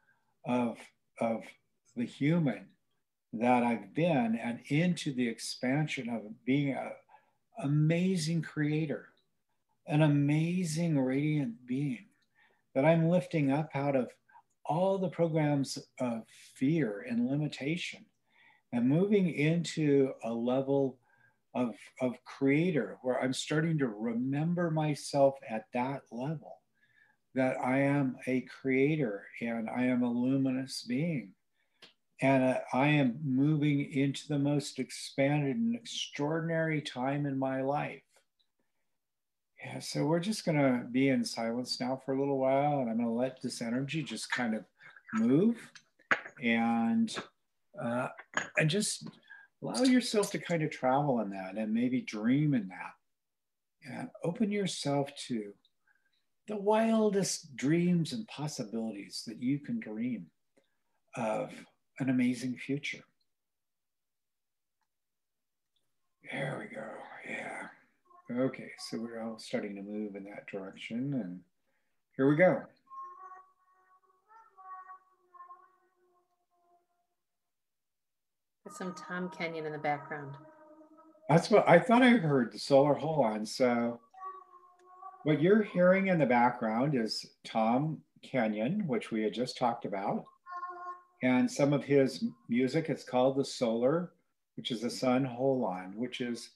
of, 0.47 0.79
of 1.21 1.43
the 1.97 2.05
human 2.05 2.67
that 3.33 3.63
I've 3.63 3.93
been 3.95 4.39
and 4.43 4.61
into 4.69 5.13
the 5.13 5.29
expansion 5.29 6.09
of 6.09 6.23
being 6.45 6.73
an 6.73 6.93
amazing 7.63 8.43
creator, 8.43 9.09
an 9.87 10.03
amazing 10.03 10.99
radiant 10.99 11.67
being 11.67 12.07
that 12.75 12.85
I'm 12.85 13.09
lifting 13.09 13.51
up 13.51 13.71
out 13.75 13.97
of 13.97 14.11
all 14.65 14.99
the 14.99 15.09
programs 15.09 15.79
of 16.01 16.23
fear 16.55 17.07
and 17.09 17.29
limitation 17.29 18.05
and 18.73 18.89
moving 18.89 19.31
into 19.31 20.13
a 20.25 20.33
level 20.33 20.99
of, 21.57 21.75
of 22.03 22.23
creator 22.25 22.99
where 23.03 23.21
I'm 23.21 23.33
starting 23.33 23.79
to 23.79 23.89
remember 23.89 24.71
myself 24.71 25.35
at 25.49 25.65
that 25.73 26.03
level 26.13 26.59
that 27.35 27.57
I 27.61 27.81
am 27.81 28.17
a 28.27 28.43
creator 28.43 29.27
and 29.41 29.69
I 29.69 29.85
am 29.85 30.03
a 30.03 30.11
luminous 30.11 30.85
being. 30.87 31.33
And 32.21 32.45
uh, 32.45 32.59
I 32.73 32.89
am 32.89 33.19
moving 33.25 33.93
into 33.93 34.29
the 34.29 34.39
most 34.39 34.79
expanded 34.79 35.57
and 35.57 35.75
extraordinary 35.75 36.81
time 36.81 37.27
in 37.27 37.39
my 37.39 37.63
life. 37.63 38.03
Yeah, 39.63 39.81
so 39.81 40.05
we're 40.05 40.21
just 40.21 40.45
going 40.45 40.59
to 40.59 40.87
be 40.91 41.09
in 41.09 41.25
silence 41.25 41.81
now 41.81 42.01
for 42.05 42.15
a 42.15 42.19
little 42.19 42.39
while, 42.39 42.81
and 42.81 42.91
I'm 42.91 42.97
going 42.97 43.09
to 43.09 43.13
let 43.13 43.43
this 43.43 43.61
energy 43.61 44.03
just 44.03 44.31
kind 44.31 44.55
of 44.55 44.65
move 45.15 45.57
and 46.43 47.15
uh, 47.83 48.09
and 48.59 48.71
just 48.71 49.09
allow 49.69 49.83
yourself 49.83 50.31
to 50.31 50.39
kind 50.39 50.63
of 50.63 50.71
travel 50.71 51.21
in 51.21 51.31
that 51.31 51.57
and 51.57 51.73
maybe 51.73 52.01
dream 52.01 52.55
in 52.55 52.69
that 52.69 52.95
and 53.91 54.09
open 54.25 54.51
yourself 54.51 55.11
to 55.29 55.53
the 56.49 56.57
wildest 56.57 57.57
dreams 57.57 58.13
and 58.13 58.27
possibilities 58.29 59.23
that 59.27 59.43
you 59.43 59.59
can 59.59 59.81
dream 59.81 60.27
of 61.17 61.51
an 61.99 62.11
amazing 62.11 62.57
future. 62.57 63.03
There 66.31 66.59
we 66.59 66.75
go. 66.75 66.87
Yeah. 67.29 67.69
Okay, 68.45 68.73
so 68.79 68.99
we're 68.99 69.23
all 69.23 69.39
starting 69.39 69.77
to 69.77 69.83
move 69.83 70.17
in 70.17 70.25
that 70.25 70.47
direction, 70.49 71.15
and 71.15 71.41
here 72.17 72.29
we 72.29 72.37
go. 72.37 72.63
There's 78.67 78.79
some 78.79 78.95
Tom 78.95 79.31
Kenyon 79.31 79.65
in 79.65 79.71
the 79.71 79.79
background. 79.79 80.35
That's 81.29 81.51
what 81.51 81.69
I 81.69 81.79
thought 81.79 82.03
I 82.03 82.09
heard 82.09 82.53
the 82.53 82.59
solar 82.59 82.97
holon. 82.97 83.47
So 83.47 84.01
what 85.23 85.41
you're 85.41 85.63
hearing 85.63 86.09
in 86.09 86.19
the 86.19 86.27
background 86.27 86.97
is 86.97 87.25
Tom 87.45 87.99
Kenyon, 88.23 88.85
which 88.89 89.13
we 89.13 89.23
had 89.23 89.33
just 89.33 89.57
talked 89.57 89.85
about. 89.85 90.25
And 91.23 91.49
some 91.49 91.73
of 91.73 91.85
his 91.85 92.25
music, 92.49 92.89
it's 92.89 93.05
called 93.05 93.37
the 93.37 93.45
Solar, 93.45 94.11
which 94.57 94.73
is 94.73 94.81
the 94.81 94.91
Sun 94.91 95.25
Holon, 95.25 95.95
which 95.95 96.21
is 96.21 96.51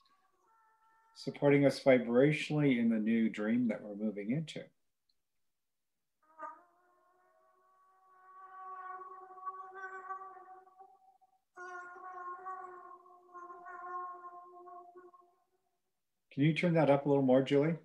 supporting 1.15 1.65
us 1.65 1.79
vibrationally 1.79 2.81
in 2.81 2.91
the 2.91 2.99
new 2.99 3.31
dream 3.31 3.69
that 3.69 3.81
we're 3.81 3.95
moving 3.95 4.33
into. 4.33 4.63
Can 16.33 16.43
you 16.43 16.55
turn 16.55 16.74
that 16.74 16.91
up 16.91 17.07
a 17.07 17.09
little 17.09 17.22
more, 17.22 17.43
Julie? 17.43 17.76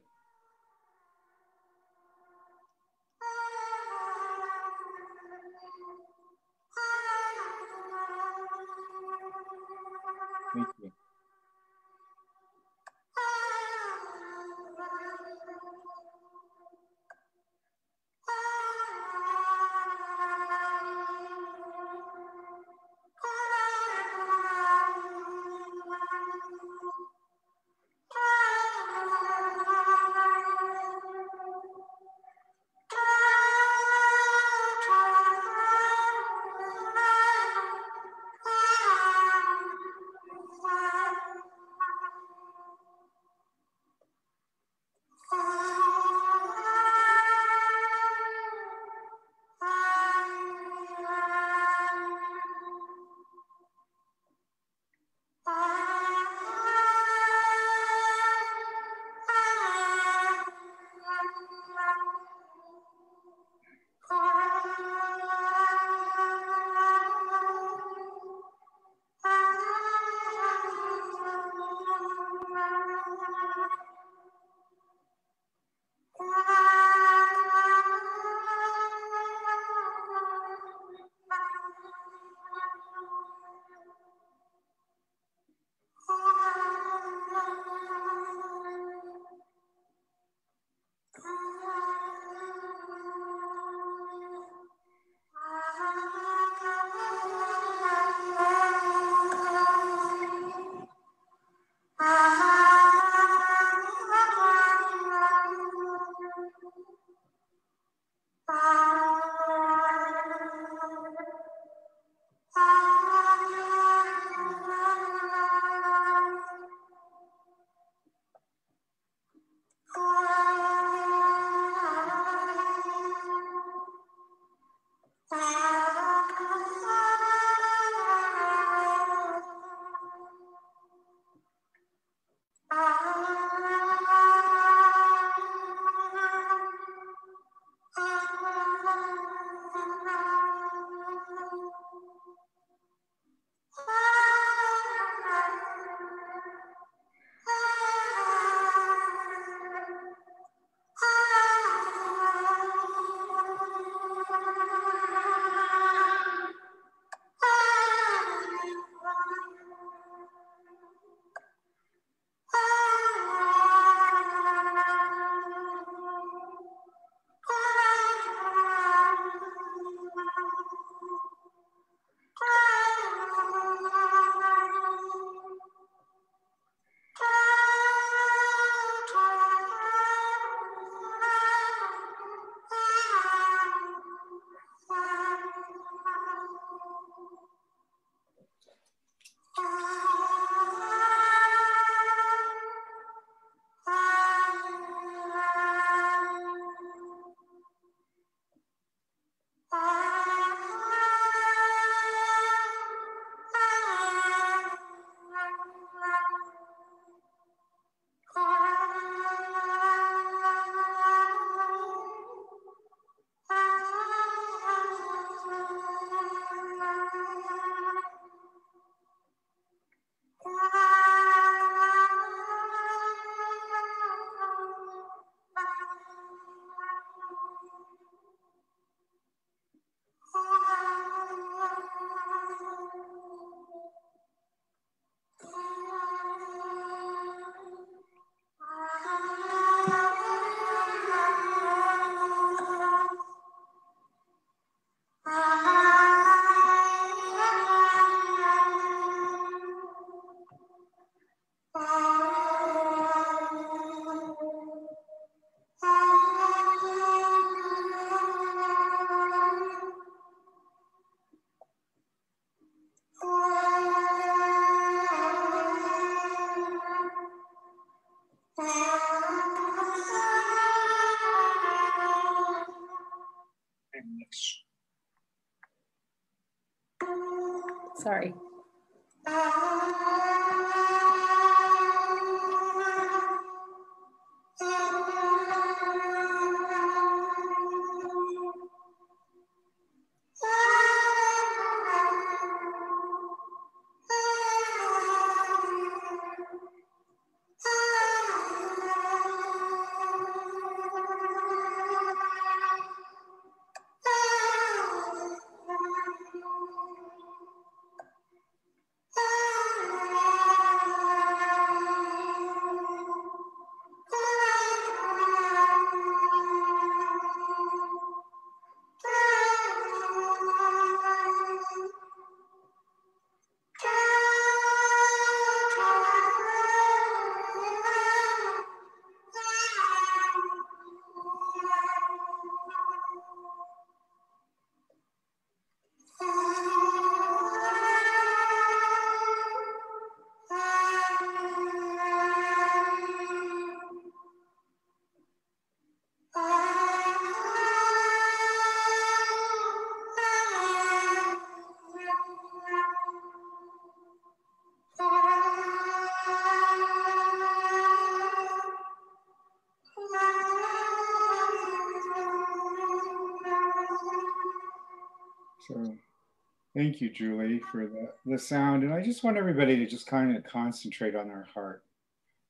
Thank 366.86 367.02
you, 367.02 367.10
Julie, 367.10 367.60
for 367.72 367.88
the, 367.88 368.12
the 368.28 368.38
sound. 368.38 368.84
And 368.84 368.94
I 368.94 369.02
just 369.02 369.24
want 369.24 369.38
everybody 369.38 369.76
to 369.78 369.88
just 369.88 370.06
kind 370.06 370.38
of 370.38 370.44
concentrate 370.44 371.16
on 371.16 371.28
their 371.28 371.48
heart 371.52 371.84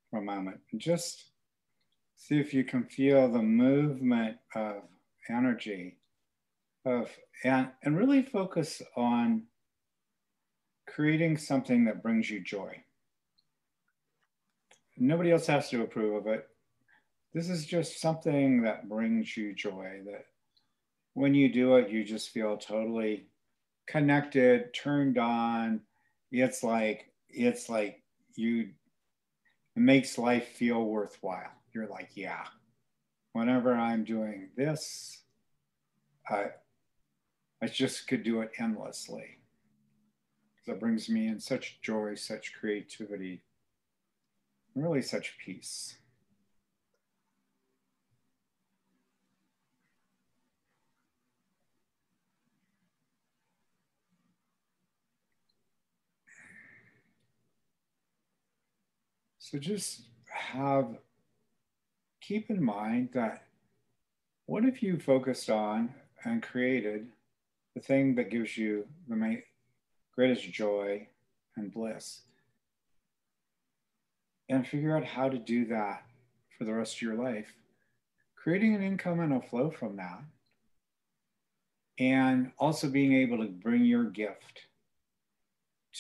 for 0.10 0.20
a 0.20 0.22
moment 0.22 0.60
and 0.74 0.82
just 0.82 1.28
see 2.18 2.38
if 2.38 2.54
you 2.54 2.66
can 2.66 2.84
feel 2.84 3.32
the 3.32 3.42
movement 3.42 4.36
of 4.54 4.82
energy 5.30 5.96
of 6.84 7.10
and, 7.46 7.70
and 7.84 7.98
really 7.98 8.24
focus 8.24 8.82
on 8.98 9.44
creating 10.86 11.38
something 11.38 11.86
that 11.86 12.04
brings 12.04 12.30
you 12.30 12.42
joy. 12.42 12.76
Nobody 14.98 15.32
else 15.32 15.48
has 15.48 15.70
to 15.70 15.82
approve 15.82 16.16
of 16.16 16.28
it. 16.28 16.46
This 17.34 17.50
is 17.50 17.66
just 17.66 18.02
something 18.02 18.64
that 18.64 18.90
brings 18.90 19.38
you 19.38 19.56
joy 19.56 20.02
that 20.08 20.26
when 21.14 21.34
you 21.34 21.48
do 21.54 21.78
it, 21.78 21.90
you 21.90 22.04
just 22.04 22.32
feel 22.32 22.58
totally 22.58 23.28
connected, 23.88 24.74
turned 24.74 25.18
on. 25.18 25.82
It's 26.32 26.64
like, 26.64 27.12
it's 27.30 27.70
like 27.70 28.02
you, 28.36 28.70
it 29.76 29.80
makes 29.80 30.18
life 30.18 30.48
feel 30.50 30.84
worthwhile. 30.86 31.52
You're 31.74 31.88
like, 31.88 32.10
yeah, 32.16 32.46
whenever 33.34 33.74
I'm 33.74 34.04
doing 34.04 34.50
this, 34.56 35.24
I, 36.30 36.48
I 37.62 37.68
just 37.68 38.08
could 38.08 38.24
do 38.24 38.42
it 38.42 38.52
endlessly. 38.60 39.40
That 40.68 40.80
brings 40.80 41.10
me 41.10 41.28
in 41.28 41.40
such 41.40 41.80
joy, 41.82 42.16
such 42.16 42.54
creativity, 42.60 43.44
really 44.74 45.02
such 45.02 45.38
peace. 45.38 45.98
So 59.56 59.60
just 59.60 60.02
have, 60.28 60.98
keep 62.20 62.50
in 62.50 62.62
mind 62.62 63.12
that 63.14 63.44
what 64.48 64.66
if 64.66 64.84
you 64.84 65.00
focused 65.00 65.50
on 65.50 65.96
and 66.26 66.44
created 66.44 67.08
the 67.74 67.80
thing 67.80 68.16
that 68.16 68.30
gives 68.30 68.58
you 68.58 68.86
the 69.08 69.42
greatest 70.14 70.52
joy 70.52 71.08
and 71.56 71.74
bliss? 71.74 72.24
And 74.50 74.68
figure 74.68 74.98
out 74.98 75.06
how 75.06 75.30
to 75.30 75.38
do 75.38 75.64
that 75.68 76.04
for 76.58 76.66
the 76.66 76.74
rest 76.74 76.98
of 76.98 77.02
your 77.04 77.16
life, 77.16 77.54
creating 78.36 78.76
an 78.76 78.84
income 78.84 79.22
and 79.22 79.32
a 79.32 79.40
flow 79.40 79.72
from 79.72 79.96
that. 79.96 80.22
And 81.98 82.52
also 82.60 82.90
being 82.90 83.14
able 83.14 83.38
to 83.38 83.48
bring 83.48 83.86
your 83.86 84.04
gift 84.04 84.64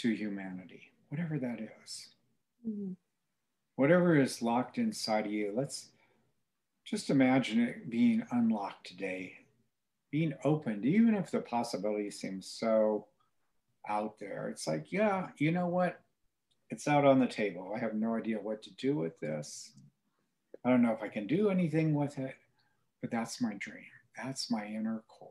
to 0.01 0.13
humanity, 0.13 0.91
whatever 1.07 1.39
that 1.39 1.61
is. 1.85 2.09
Mm-hmm. 2.67 2.91
Whatever 3.75 4.15
is 4.15 4.41
locked 4.41 4.77
inside 4.77 5.25
of 5.25 5.31
you, 5.31 5.51
let's 5.53 5.89
just 6.85 7.09
imagine 7.09 7.59
it 7.59 7.89
being 7.89 8.25
unlocked 8.31 8.87
today, 8.87 9.33
being 10.11 10.33
opened, 10.43 10.85
even 10.85 11.15
if 11.15 11.31
the 11.31 11.41
possibility 11.41 12.09
seems 12.11 12.47
so 12.47 13.07
out 13.89 14.17
there. 14.19 14.49
It's 14.49 14.67
like, 14.67 14.91
yeah, 14.91 15.27
you 15.37 15.51
know 15.51 15.67
what? 15.67 15.99
It's 16.69 16.87
out 16.87 17.05
on 17.05 17.19
the 17.19 17.27
table. 17.27 17.73
I 17.75 17.79
have 17.79 17.93
no 17.93 18.15
idea 18.15 18.37
what 18.37 18.63
to 18.63 18.71
do 18.75 18.95
with 18.95 19.19
this. 19.19 19.71
I 20.63 20.69
don't 20.69 20.81
know 20.81 20.93
if 20.93 21.03
I 21.03 21.09
can 21.09 21.27
do 21.27 21.49
anything 21.49 21.93
with 21.93 22.17
it, 22.17 22.35
but 23.01 23.11
that's 23.11 23.41
my 23.41 23.53
dream. 23.59 23.83
That's 24.17 24.49
my 24.49 24.65
inner 24.65 25.03
core. 25.07 25.29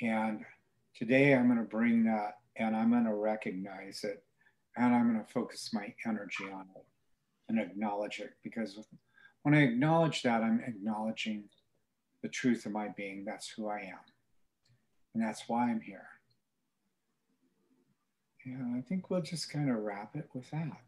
And 0.00 0.44
today 0.94 1.34
I'm 1.34 1.46
going 1.46 1.58
to 1.58 1.64
bring 1.64 2.04
that 2.04 2.38
and 2.56 2.76
I'm 2.76 2.90
going 2.90 3.04
to 3.04 3.14
recognize 3.14 4.04
it 4.04 4.22
and 4.76 4.94
I'm 4.94 5.12
going 5.12 5.24
to 5.24 5.32
focus 5.32 5.70
my 5.72 5.94
energy 6.06 6.44
on 6.52 6.66
it 6.76 6.84
and 7.48 7.58
acknowledge 7.58 8.20
it 8.20 8.32
because 8.42 8.78
when 9.42 9.54
I 9.54 9.62
acknowledge 9.62 10.22
that, 10.22 10.42
I'm 10.42 10.60
acknowledging 10.66 11.44
the 12.22 12.28
truth 12.28 12.66
of 12.66 12.72
my 12.72 12.88
being. 12.96 13.24
That's 13.24 13.48
who 13.48 13.68
I 13.68 13.78
am. 13.78 13.98
And 15.14 15.22
that's 15.22 15.44
why 15.48 15.70
I'm 15.70 15.80
here. 15.80 16.08
And 18.44 18.76
I 18.76 18.80
think 18.80 19.10
we'll 19.10 19.22
just 19.22 19.50
kind 19.50 19.70
of 19.70 19.76
wrap 19.78 20.14
it 20.14 20.28
with 20.34 20.48
that. 20.50 20.80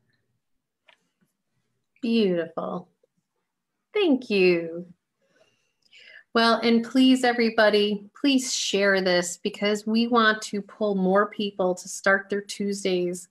Beautiful. 2.02 2.88
Thank 3.94 4.30
you. 4.30 4.86
Well, 6.34 6.60
and 6.62 6.84
please, 6.84 7.24
everybody, 7.24 8.04
please 8.20 8.54
share 8.54 9.00
this 9.00 9.38
because 9.38 9.86
we 9.86 10.06
want 10.06 10.42
to 10.42 10.60
pull 10.62 10.94
more 10.94 11.30
people 11.30 11.74
to 11.74 11.88
start 11.88 12.28
their 12.28 12.42
Tuesdays 12.42 13.28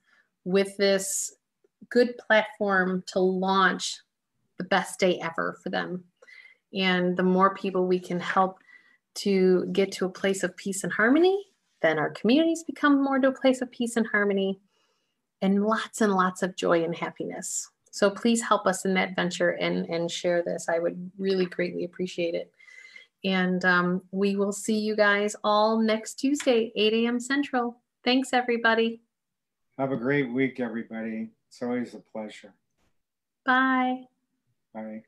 with 0.48 0.78
this 0.78 1.36
good 1.90 2.18
platform 2.18 3.04
to 3.08 3.20
launch 3.20 4.00
the 4.58 4.64
best 4.64 4.98
day 4.98 5.20
ever 5.20 5.60
for 5.62 5.70
them. 5.70 6.06
And 6.74 7.18
the 7.18 7.24
more 7.24 7.54
people 7.54 7.86
we 7.86 8.00
can 8.00 8.20
help 8.22 8.60
to 9.16 9.66
get 9.74 9.92
to 9.94 10.06
a 10.06 10.10
place 10.10 10.44
of 10.44 10.56
peace 10.56 10.86
and 10.86 10.94
harmony, 10.94 11.48
then 11.82 12.00
our 12.00 12.12
communities 12.12 12.64
become 12.64 13.04
more 13.04 13.20
to 13.20 13.28
a 13.28 13.34
place 13.34 13.62
of 13.62 13.70
peace 13.72 13.98
and 13.98 14.08
harmony 14.08 14.58
and 15.42 15.66
lots 15.66 16.00
and 16.00 16.14
lots 16.14 16.42
of 16.42 16.56
joy 16.56 16.82
and 16.82 16.96
happiness. 16.96 17.70
So 17.92 18.10
please 18.10 18.42
help 18.42 18.66
us 18.68 18.86
in 18.86 18.94
that 18.94 19.18
venture 19.18 19.50
and, 19.50 19.86
and 19.90 20.10
share 20.10 20.44
this. 20.44 20.70
I 20.70 20.80
would 20.80 21.12
really 21.18 21.46
greatly 21.46 21.84
appreciate 21.84 22.36
it. 22.36 22.54
And 23.26 23.66
um, 23.66 24.02
we 24.12 24.38
will 24.38 24.54
see 24.54 24.80
you 24.80 24.96
guys 24.96 25.36
all 25.44 25.82
next 25.82 26.16
Tuesday, 26.16 26.72
8 26.74 26.94
a.m. 26.94 27.20
Central. 27.20 27.82
Thanks, 28.06 28.32
everybody. 28.32 29.02
Have 29.78 29.92
a 29.92 29.98
great 29.98 30.32
week, 30.34 30.60
everybody. 30.60 31.30
It's 31.48 31.62
always 31.62 31.94
a 31.94 32.00
pleasure. 32.00 32.54
Bye. 33.46 34.06
Bye. 34.74 35.04